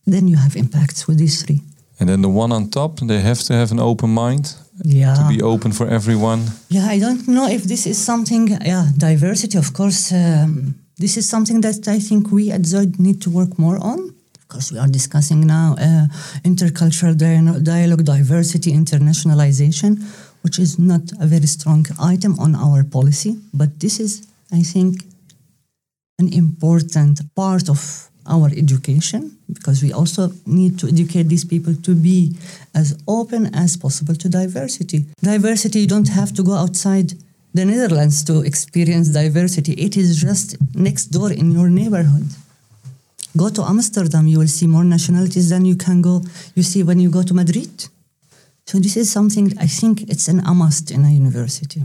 Then 0.07 0.29
you 0.29 0.37
have 0.37 0.57
impacts 0.57 1.07
with 1.07 1.19
these 1.19 1.43
three. 1.43 1.61
And 1.99 2.09
then 2.09 2.21
the 2.23 2.29
one 2.29 2.53
on 2.55 2.69
top, 2.69 3.01
they 3.01 3.21
have 3.21 3.43
to 3.45 3.53
have 3.55 3.73
an 3.73 3.81
open 3.81 4.11
mind 4.11 4.55
Yeah. 4.85 5.15
to 5.15 5.29
be 5.29 5.43
open 5.43 5.73
for 5.73 5.87
everyone. 5.89 6.43
Yeah, 6.69 6.93
I 6.95 7.01
don't 7.01 7.27
know 7.27 7.49
if 7.49 7.63
this 7.65 7.87
is 7.87 7.97
something, 8.05 8.49
yeah, 8.65 8.91
diversity, 8.97 9.59
of 9.59 9.73
course. 9.73 10.13
Um, 10.13 10.75
this 10.99 11.17
is 11.17 11.29
something 11.29 11.63
that 11.63 11.89
I 11.89 11.99
think 12.01 12.31
we 12.31 12.53
at 12.53 12.63
Zuyd 12.63 12.99
need 12.99 13.21
to 13.23 13.31
work 13.31 13.59
more 13.59 13.79
on. 13.83 13.99
Of 14.41 14.49
course, 14.49 14.73
we 14.75 14.79
are 14.79 14.89
discussing 14.93 15.47
now 15.47 15.75
uh, 15.79 16.07
intercultural 16.45 17.15
dia- 17.17 17.61
dialogue, 17.63 18.05
diversity, 18.05 18.73
internationalization, 18.73 19.99
which 20.43 20.59
is 20.59 20.79
not 20.79 21.01
a 21.21 21.27
very 21.27 21.47
strong 21.47 21.87
item 21.99 22.39
on 22.39 22.55
our 22.55 22.85
policy. 22.85 23.37
But 23.53 23.81
this 23.81 23.99
is, 23.99 24.23
I 24.53 24.63
think, 24.63 25.03
an 26.19 26.29
important 26.33 27.21
part 27.35 27.69
of 27.69 28.11
our 28.29 28.49
education 28.57 29.37
because 29.53 29.83
we 29.83 29.93
also 29.93 30.33
need 30.45 30.79
to 30.79 30.89
educate 30.89 31.25
these 31.25 31.45
people 31.45 31.75
to 31.75 31.95
be 31.95 32.37
as 32.75 32.99
open 33.07 33.55
as 33.55 33.77
possible 33.77 34.15
to 34.15 34.29
diversity. 34.29 35.07
Diversity, 35.23 35.81
you 35.81 35.87
don't 35.87 36.09
have 36.09 36.33
to 36.35 36.43
go 36.43 36.55
outside 36.55 37.15
the 37.55 37.65
Netherlands 37.65 38.23
to 38.25 38.43
experience 38.43 39.09
diversity, 39.09 39.73
it 39.73 39.97
is 39.97 40.21
just 40.21 40.57
next 40.75 41.07
door 41.07 41.33
in 41.33 41.51
your 41.53 41.71
neighborhood. 41.71 42.27
Go 43.37 43.49
to 43.49 43.63
Amsterdam, 43.63 44.27
you 44.27 44.39
will 44.39 44.49
see 44.59 44.67
more 44.67 44.85
nationalities 44.85 45.49
than 45.51 45.65
you 45.65 45.77
can 45.77 46.03
go, 46.03 46.23
you 46.55 46.63
see 46.63 46.83
when 46.83 46.99
you 47.01 47.11
go 47.11 47.23
to 47.23 47.35
Madrid. 47.35 47.89
So 48.67 48.79
this 48.79 48.97
is 48.97 49.11
something 49.11 49.53
I 49.59 49.67
think 49.67 50.03
it's 50.03 50.29
an 50.29 50.43
must 50.45 50.91
in 50.91 51.05
a 51.05 51.11
university. 51.11 51.83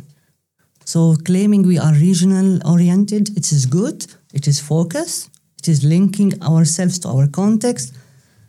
So 0.84 1.16
claiming 1.24 1.62
we 1.64 1.78
are 1.78 1.94
regional 1.94 2.60
oriented, 2.68 3.38
it 3.38 3.52
is 3.52 3.66
good, 3.66 4.06
it 4.34 4.48
is 4.48 4.60
focused, 4.60 5.30
it 5.62 5.68
is 5.68 5.84
linking 5.84 6.32
ourselves 6.42 6.98
to 7.00 7.08
our 7.10 7.28
context, 7.28 7.94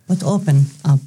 but 0.07 0.23
open 0.23 0.65
up. 0.83 0.99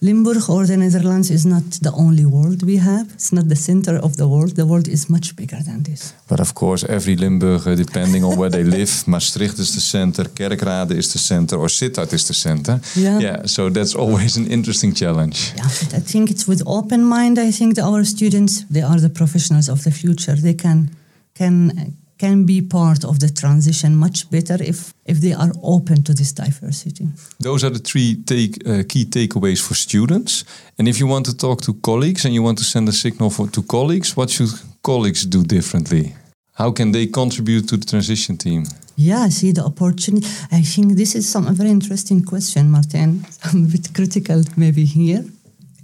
Limburg 0.00 0.50
or 0.50 0.66
the 0.66 0.76
Netherlands 0.76 1.30
is 1.30 1.44
not 1.46 1.64
the 1.80 1.92
only 1.92 2.26
world 2.26 2.62
we 2.62 2.76
have. 2.76 3.06
It's 3.14 3.32
not 3.32 3.48
the 3.48 3.56
center 3.56 3.96
of 3.96 4.18
the 4.18 4.28
world. 4.28 4.54
The 4.56 4.66
world 4.66 4.88
is 4.88 5.08
much 5.08 5.34
bigger 5.34 5.60
than 5.62 5.82
this. 5.82 6.12
But 6.28 6.40
of 6.40 6.52
course, 6.52 6.84
every 6.84 7.16
Limburger, 7.16 7.74
depending 7.74 8.22
on 8.24 8.36
where 8.36 8.50
they 8.50 8.64
live, 8.64 8.92
Maastricht 9.06 9.58
is 9.58 9.74
the 9.74 9.80
center, 9.80 10.24
Kerkrade 10.24 10.90
is 10.90 11.10
the 11.12 11.18
center, 11.18 11.56
or 11.56 11.68
Sittard 11.68 12.12
is 12.12 12.24
the 12.26 12.34
center. 12.34 12.80
Yeah. 12.94 13.18
Yeah, 13.18 13.46
so 13.46 13.70
that's 13.70 13.94
always 13.94 14.36
an 14.36 14.46
interesting 14.46 14.92
challenge. 14.92 15.54
Yeah, 15.56 15.70
but 15.80 15.94
I 15.94 16.00
think 16.00 16.30
it's 16.30 16.46
with 16.46 16.62
open 16.66 17.02
mind. 17.04 17.38
I 17.38 17.50
think 17.50 17.76
that 17.76 17.84
our 17.84 18.04
students, 18.04 18.64
they 18.64 18.82
are 18.82 19.00
the 19.00 19.10
professionals 19.20 19.68
of 19.68 19.82
the 19.84 19.90
future. 19.90 20.36
They 20.36 20.54
can 20.54 20.90
can 21.34 21.96
can 22.18 22.44
be 22.44 22.62
part 22.62 23.04
of 23.04 23.18
the 23.18 23.28
transition 23.28 23.96
much 23.96 24.30
better 24.30 24.62
if 24.62 24.92
if 25.04 25.20
they 25.20 25.34
are 25.34 25.52
open 25.62 26.02
to 26.02 26.14
this 26.14 26.32
diversity. 26.32 27.06
Those 27.38 27.66
are 27.66 27.72
the 27.72 27.78
three 27.78 28.16
take, 28.24 28.56
uh, 28.66 28.82
key 28.88 29.04
takeaways 29.04 29.60
for 29.60 29.74
students. 29.74 30.44
And 30.78 30.88
if 30.88 30.98
you 30.98 31.06
want 31.08 31.26
to 31.26 31.36
talk 31.36 31.60
to 31.62 31.74
colleagues 31.74 32.24
and 32.24 32.34
you 32.34 32.42
want 32.42 32.58
to 32.58 32.64
send 32.64 32.88
a 32.88 32.92
signal 32.92 33.30
for, 33.30 33.50
to 33.50 33.62
colleagues, 33.62 34.16
what 34.16 34.30
should 34.30 34.50
colleagues 34.82 35.26
do 35.26 35.42
differently? 35.44 36.14
How 36.52 36.72
can 36.72 36.92
they 36.92 37.06
contribute 37.06 37.68
to 37.68 37.76
the 37.76 37.84
transition 37.84 38.36
team? 38.36 38.64
Yeah, 38.96 39.26
I 39.26 39.30
see 39.30 39.52
the 39.52 39.64
opportunity. 39.64 40.26
I 40.52 40.62
think 40.62 40.96
this 40.96 41.14
is 41.14 41.28
some 41.28 41.48
a 41.48 41.52
very 41.52 41.70
interesting 41.70 42.24
question, 42.24 42.70
Martin. 42.70 43.24
I'm 43.42 43.64
a 43.68 43.68
bit 43.68 43.92
critical 43.92 44.42
maybe 44.56 44.84
here. 44.84 45.24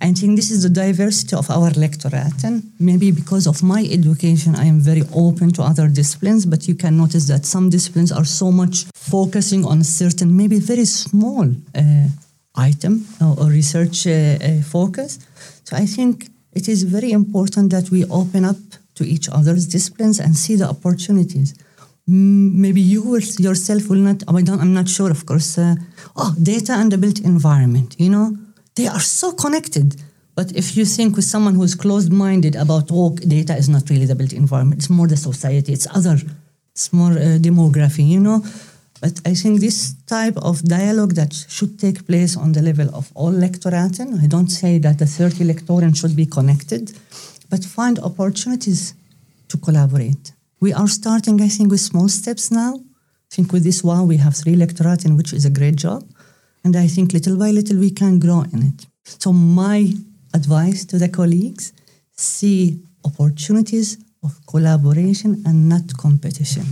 I 0.03 0.13
think 0.13 0.37
this 0.37 0.51
is 0.51 0.63
the 0.63 0.71
diversity 0.71 1.37
of 1.37 1.51
our 1.51 1.71
lectorate, 1.71 2.43
and 2.43 2.63
maybe 2.79 3.11
because 3.11 3.47
of 3.47 3.63
my 3.63 3.87
education, 3.91 4.57
I 4.57 4.65
am 4.65 4.81
very 4.81 5.03
open 5.15 5.53
to 5.53 5.63
other 5.63 5.89
disciplines. 5.89 6.47
But 6.47 6.67
you 6.67 6.75
can 6.75 6.97
notice 6.97 7.27
that 7.27 7.45
some 7.45 7.69
disciplines 7.69 8.11
are 8.11 8.25
so 8.25 8.51
much 8.51 8.87
focusing 8.95 9.65
on 9.67 9.81
a 9.81 9.85
certain, 9.85 10.35
maybe 10.35 10.59
very 10.59 10.87
small 10.87 11.45
uh, 11.75 12.09
item 12.57 13.07
or, 13.21 13.39
or 13.41 13.47
research 13.51 14.07
uh, 14.07 14.11
uh, 14.11 14.63
focus. 14.63 15.19
So 15.65 15.77
I 15.77 15.85
think 15.85 16.29
it 16.53 16.67
is 16.67 16.83
very 16.83 17.13
important 17.13 17.71
that 17.71 17.91
we 17.91 18.05
open 18.07 18.45
up 18.45 18.57
to 18.95 19.05
each 19.05 19.29
other's 19.29 19.67
disciplines 19.67 20.19
and 20.19 20.35
see 20.35 20.57
the 20.57 20.69
opportunities. 20.69 21.55
Maybe 22.07 22.81
you 22.81 23.19
yourself 23.39 23.89
will 23.89 24.03
not. 24.09 24.23
I 24.27 24.43
don't, 24.43 24.61
I'm 24.61 24.75
not 24.75 24.89
sure, 24.89 25.11
of 25.11 25.27
course. 25.27 25.59
Uh, 25.59 25.77
oh, 26.17 26.35
data 26.43 26.73
and 26.73 26.91
the 26.91 26.99
built 26.99 27.21
environment. 27.21 27.95
You 27.99 28.11
know, 28.11 28.37
they 28.81 28.89
are 28.89 29.05
so 29.21 29.33
connected. 29.33 29.89
But 30.39 30.53
if 30.63 30.77
you 30.77 30.85
think 30.97 31.17
with 31.17 31.27
someone 31.35 31.55
who 31.55 31.65
is 31.71 31.75
closed-minded 31.75 32.55
about 32.65 32.85
oh, 32.91 33.11
data 33.37 33.55
is 33.63 33.69
not 33.69 33.91
really 33.91 34.07
the 34.07 34.15
built 34.15 34.33
environment, 34.33 34.81
it's 34.81 34.91
more 34.99 35.09
the 35.15 35.17
society, 35.17 35.73
it's 35.73 35.89
other, 35.99 36.17
it's 36.75 36.93
more 36.93 37.13
uh, 37.13 37.39
demography. 37.49 38.07
You 38.15 38.21
know, 38.21 38.39
but 39.03 39.15
I 39.31 39.35
think 39.41 39.61
this 39.61 39.95
type 40.07 40.37
of 40.51 40.63
dialogue 40.79 41.15
that 41.21 41.33
should 41.57 41.79
take 41.79 42.07
place 42.07 42.37
on 42.37 42.53
the 42.53 42.63
level 42.63 42.89
of 42.95 43.11
all 43.15 43.33
lectoraten. 43.33 44.09
I 44.25 44.27
don't 44.27 44.53
say 44.63 44.79
that 44.79 44.99
the 44.99 45.07
30 45.07 45.45
lectorate 45.45 45.97
should 45.97 46.17
be 46.17 46.27
connected, 46.27 46.93
but 47.51 47.65
find 47.65 47.99
opportunities 47.99 48.95
to 49.49 49.57
collaborate. 49.59 50.33
We 50.61 50.73
are 50.73 50.89
starting, 50.89 51.41
I 51.41 51.49
think, 51.49 51.71
with 51.71 51.81
small 51.81 52.09
steps 52.09 52.51
now. 52.51 52.73
I 52.77 53.35
think 53.35 53.53
with 53.53 53.65
this 53.65 53.83
one, 53.83 54.07
we 54.07 54.19
have 54.19 54.37
three 54.37 54.57
lectoraten, 54.57 55.17
which 55.17 55.33
is 55.33 55.45
a 55.45 55.51
great 55.51 55.77
job. 55.77 56.05
And 56.65 56.77
I 56.77 56.87
think 56.87 57.13
little 57.13 57.37
by 57.37 57.51
little 57.51 57.79
we 57.79 57.91
can 57.91 58.19
grow 58.19 58.43
in 58.53 58.63
it. 58.63 58.87
So 59.05 59.33
my 59.33 59.93
advice 60.35 60.85
to 60.87 60.99
the 60.99 61.09
colleagues, 61.09 61.73
see 62.17 62.83
opportunities 63.05 63.99
of 64.23 64.39
collaboration 64.47 65.43
and 65.47 65.69
not 65.69 65.97
competition. 65.97 66.67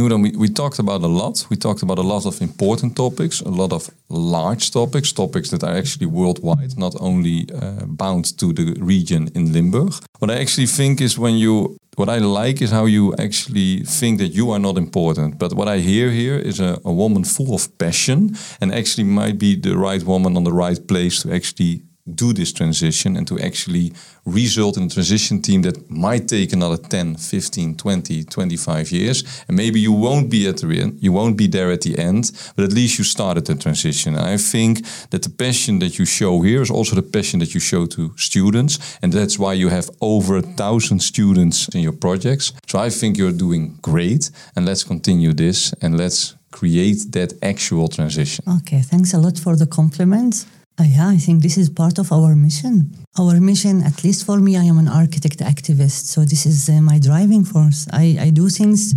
Nurhan, 0.00 0.22
we, 0.22 0.30
we 0.30 0.48
talked 0.48 0.78
about 0.78 1.02
a 1.02 1.06
lot. 1.06 1.46
We 1.50 1.56
talked 1.56 1.82
about 1.82 1.98
a 1.98 2.08
lot 2.14 2.24
of 2.26 2.40
important 2.40 2.96
topics, 2.96 3.40
a 3.42 3.50
lot 3.50 3.72
of 3.72 3.90
large 4.08 4.70
topics, 4.70 5.12
topics 5.12 5.50
that 5.50 5.62
are 5.62 5.76
actually 5.76 6.06
worldwide, 6.06 6.78
not 6.78 6.94
only 7.00 7.46
uh, 7.54 7.84
bound 7.86 8.38
to 8.38 8.52
the 8.52 8.76
region 8.80 9.28
in 9.34 9.52
Limburg. 9.52 9.92
What 10.18 10.30
I 10.30 10.40
actually 10.40 10.68
think 10.68 11.00
is 11.00 11.18
when 11.18 11.36
you, 11.36 11.76
what 11.96 12.08
I 12.08 12.18
like 12.18 12.62
is 12.62 12.70
how 12.70 12.86
you 12.86 13.14
actually 13.18 13.84
think 13.84 14.18
that 14.20 14.28
you 14.28 14.50
are 14.52 14.58
not 14.58 14.78
important. 14.78 15.38
But 15.38 15.52
what 15.52 15.68
I 15.68 15.78
hear 15.78 16.10
here 16.10 16.38
is 16.38 16.60
a, 16.60 16.78
a 16.84 16.92
woman 16.92 17.24
full 17.24 17.54
of 17.54 17.68
passion 17.78 18.36
and 18.60 18.72
actually 18.72 19.04
might 19.04 19.38
be 19.38 19.54
the 19.54 19.76
right 19.76 20.02
woman 20.02 20.36
on 20.36 20.44
the 20.44 20.52
right 20.52 20.80
place 20.88 21.22
to 21.22 21.34
actually 21.34 21.82
do 22.06 22.32
this 22.32 22.52
transition 22.52 23.16
and 23.16 23.26
to 23.26 23.38
actually 23.38 23.92
result 24.24 24.76
in 24.76 24.84
a 24.84 24.88
transition 24.88 25.40
team 25.40 25.62
that 25.62 25.90
might 25.90 26.28
take 26.28 26.52
another 26.52 26.76
10, 26.76 27.16
15, 27.16 27.76
20, 27.76 28.24
25 28.24 28.92
years. 28.92 29.44
And 29.48 29.56
maybe 29.56 29.80
you 29.80 29.92
won't 29.92 30.30
be 30.30 30.48
at 30.48 30.58
the 30.58 30.80
end, 30.80 30.98
you 31.00 31.12
won't 31.12 31.36
be 31.36 31.46
there 31.46 31.70
at 31.70 31.82
the 31.82 31.98
end, 31.98 32.32
but 32.56 32.64
at 32.64 32.72
least 32.72 32.98
you 32.98 33.04
started 33.04 33.46
the 33.46 33.54
transition. 33.54 34.14
And 34.14 34.26
I 34.26 34.36
think 34.36 34.84
that 35.10 35.22
the 35.22 35.30
passion 35.30 35.78
that 35.80 35.98
you 35.98 36.04
show 36.04 36.40
here 36.42 36.62
is 36.62 36.70
also 36.70 36.96
the 36.96 37.02
passion 37.02 37.40
that 37.40 37.54
you 37.54 37.60
show 37.60 37.86
to 37.86 38.12
students. 38.16 38.98
And 39.02 39.12
that's 39.12 39.38
why 39.38 39.54
you 39.54 39.68
have 39.68 39.90
over 40.00 40.36
a 40.36 40.42
thousand 40.42 41.00
students 41.00 41.68
in 41.68 41.80
your 41.80 41.92
projects. 41.92 42.52
So 42.66 42.78
I 42.78 42.90
think 42.90 43.16
you're 43.16 43.32
doing 43.32 43.78
great. 43.82 44.30
And 44.56 44.66
let's 44.66 44.84
continue 44.84 45.32
this 45.32 45.72
and 45.82 45.96
let's 45.96 46.36
create 46.50 47.12
that 47.12 47.32
actual 47.42 47.88
transition. 47.88 48.44
Okay, 48.58 48.80
thanks 48.80 49.14
a 49.14 49.18
lot 49.18 49.38
for 49.38 49.56
the 49.56 49.66
compliments. 49.66 50.46
Uh, 50.78 50.84
yeah, 50.84 51.08
I 51.08 51.18
think 51.18 51.42
this 51.42 51.56
is 51.56 51.68
part 51.68 51.98
of 51.98 52.10
our 52.12 52.34
mission. 52.34 52.90
Our 53.18 53.40
mission, 53.40 53.82
at 53.82 54.02
least 54.02 54.24
for 54.24 54.38
me, 54.38 54.56
I 54.56 54.64
am 54.64 54.78
an 54.78 54.88
architect 54.88 55.38
activist, 55.40 56.06
so 56.06 56.24
this 56.24 56.46
is 56.46 56.68
uh, 56.68 56.80
my 56.80 56.98
driving 56.98 57.44
force. 57.44 57.86
I, 57.92 58.16
I 58.20 58.30
do 58.30 58.48
things, 58.48 58.94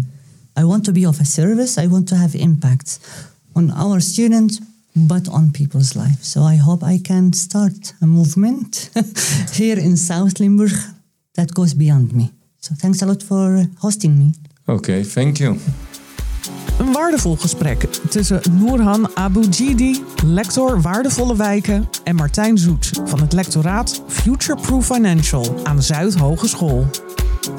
I 0.56 0.64
want 0.64 0.86
to 0.86 0.94
be 0.94 1.06
of 1.06 1.20
a 1.20 1.26
service, 1.26 1.78
I 1.78 1.88
want 1.88 2.08
to 2.10 2.16
have 2.16 2.36
impact 2.36 3.00
on 3.56 3.72
our 3.72 4.00
students, 4.00 4.62
but 4.96 5.28
on 5.28 5.52
people's 5.52 5.96
lives. 5.96 6.28
So 6.28 6.44
I 6.44 6.56
hope 6.56 6.84
I 6.84 7.00
can 7.00 7.34
start 7.34 7.94
a 8.02 8.06
movement 8.06 8.90
here 9.54 9.80
in 9.80 9.98
South 9.98 10.40
Limburg 10.40 10.72
that 11.36 11.54
goes 11.54 11.74
beyond 11.74 12.14
me. 12.14 12.32
So 12.60 12.76
thanks 12.76 13.02
a 13.02 13.06
lot 13.06 13.22
for 13.24 13.66
hosting 13.80 14.18
me. 14.18 14.34
Okay, 14.70 15.04
thank 15.04 15.40
you. 15.40 15.60
Een 16.80 16.92
waardevol 16.92 17.36
gesprek 17.36 17.90
tussen 18.10 18.42
Noorhan 18.52 19.10
Aboujidi, 19.14 20.04
lector 20.26 20.82
Waardevolle 20.82 21.36
Wijken, 21.36 21.90
en 22.04 22.16
Martijn 22.16 22.58
Zoet 22.58 22.90
van 23.06 23.22
het 23.22 23.34
lectoraat 23.34 24.02
Future 24.08 24.62
Proof 24.62 24.86
Financial 24.86 25.56
aan 25.64 25.82
Zuid 25.82 26.16
Hogeschool. 26.16 26.86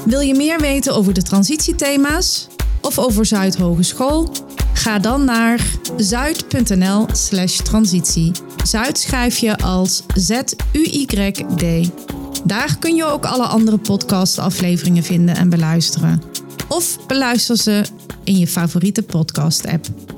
Wil 0.05 0.21
je 0.21 0.35
meer 0.35 0.61
weten 0.61 0.95
over 0.95 1.14
de 1.14 1.23
transitiethema's 1.23 2.49
of 2.81 2.99
over 2.99 3.27
Zuid 3.27 3.57
Hogeschool? 3.57 4.33
Ga 4.73 4.99
dan 4.99 5.25
naar 5.25 5.61
zuid.nl/slash 5.97 7.57
transitie. 7.57 8.33
Zuid 8.64 8.99
schrijf 8.99 9.38
je 9.38 9.59
als 9.59 10.03
Z-U-Y-D. 10.14 11.90
Daar 12.45 12.77
kun 12.79 12.95
je 12.95 13.05
ook 13.05 13.25
alle 13.25 13.47
andere 13.47 13.79
podcastafleveringen 13.79 15.03
vinden 15.03 15.37
en 15.37 15.49
beluisteren. 15.49 16.23
of 16.69 17.07
beluister 17.07 17.57
ze 17.57 17.85
in 18.25 18.39
je 18.39 18.47
favoriete 18.47 19.03
podcast-app. 19.03 20.13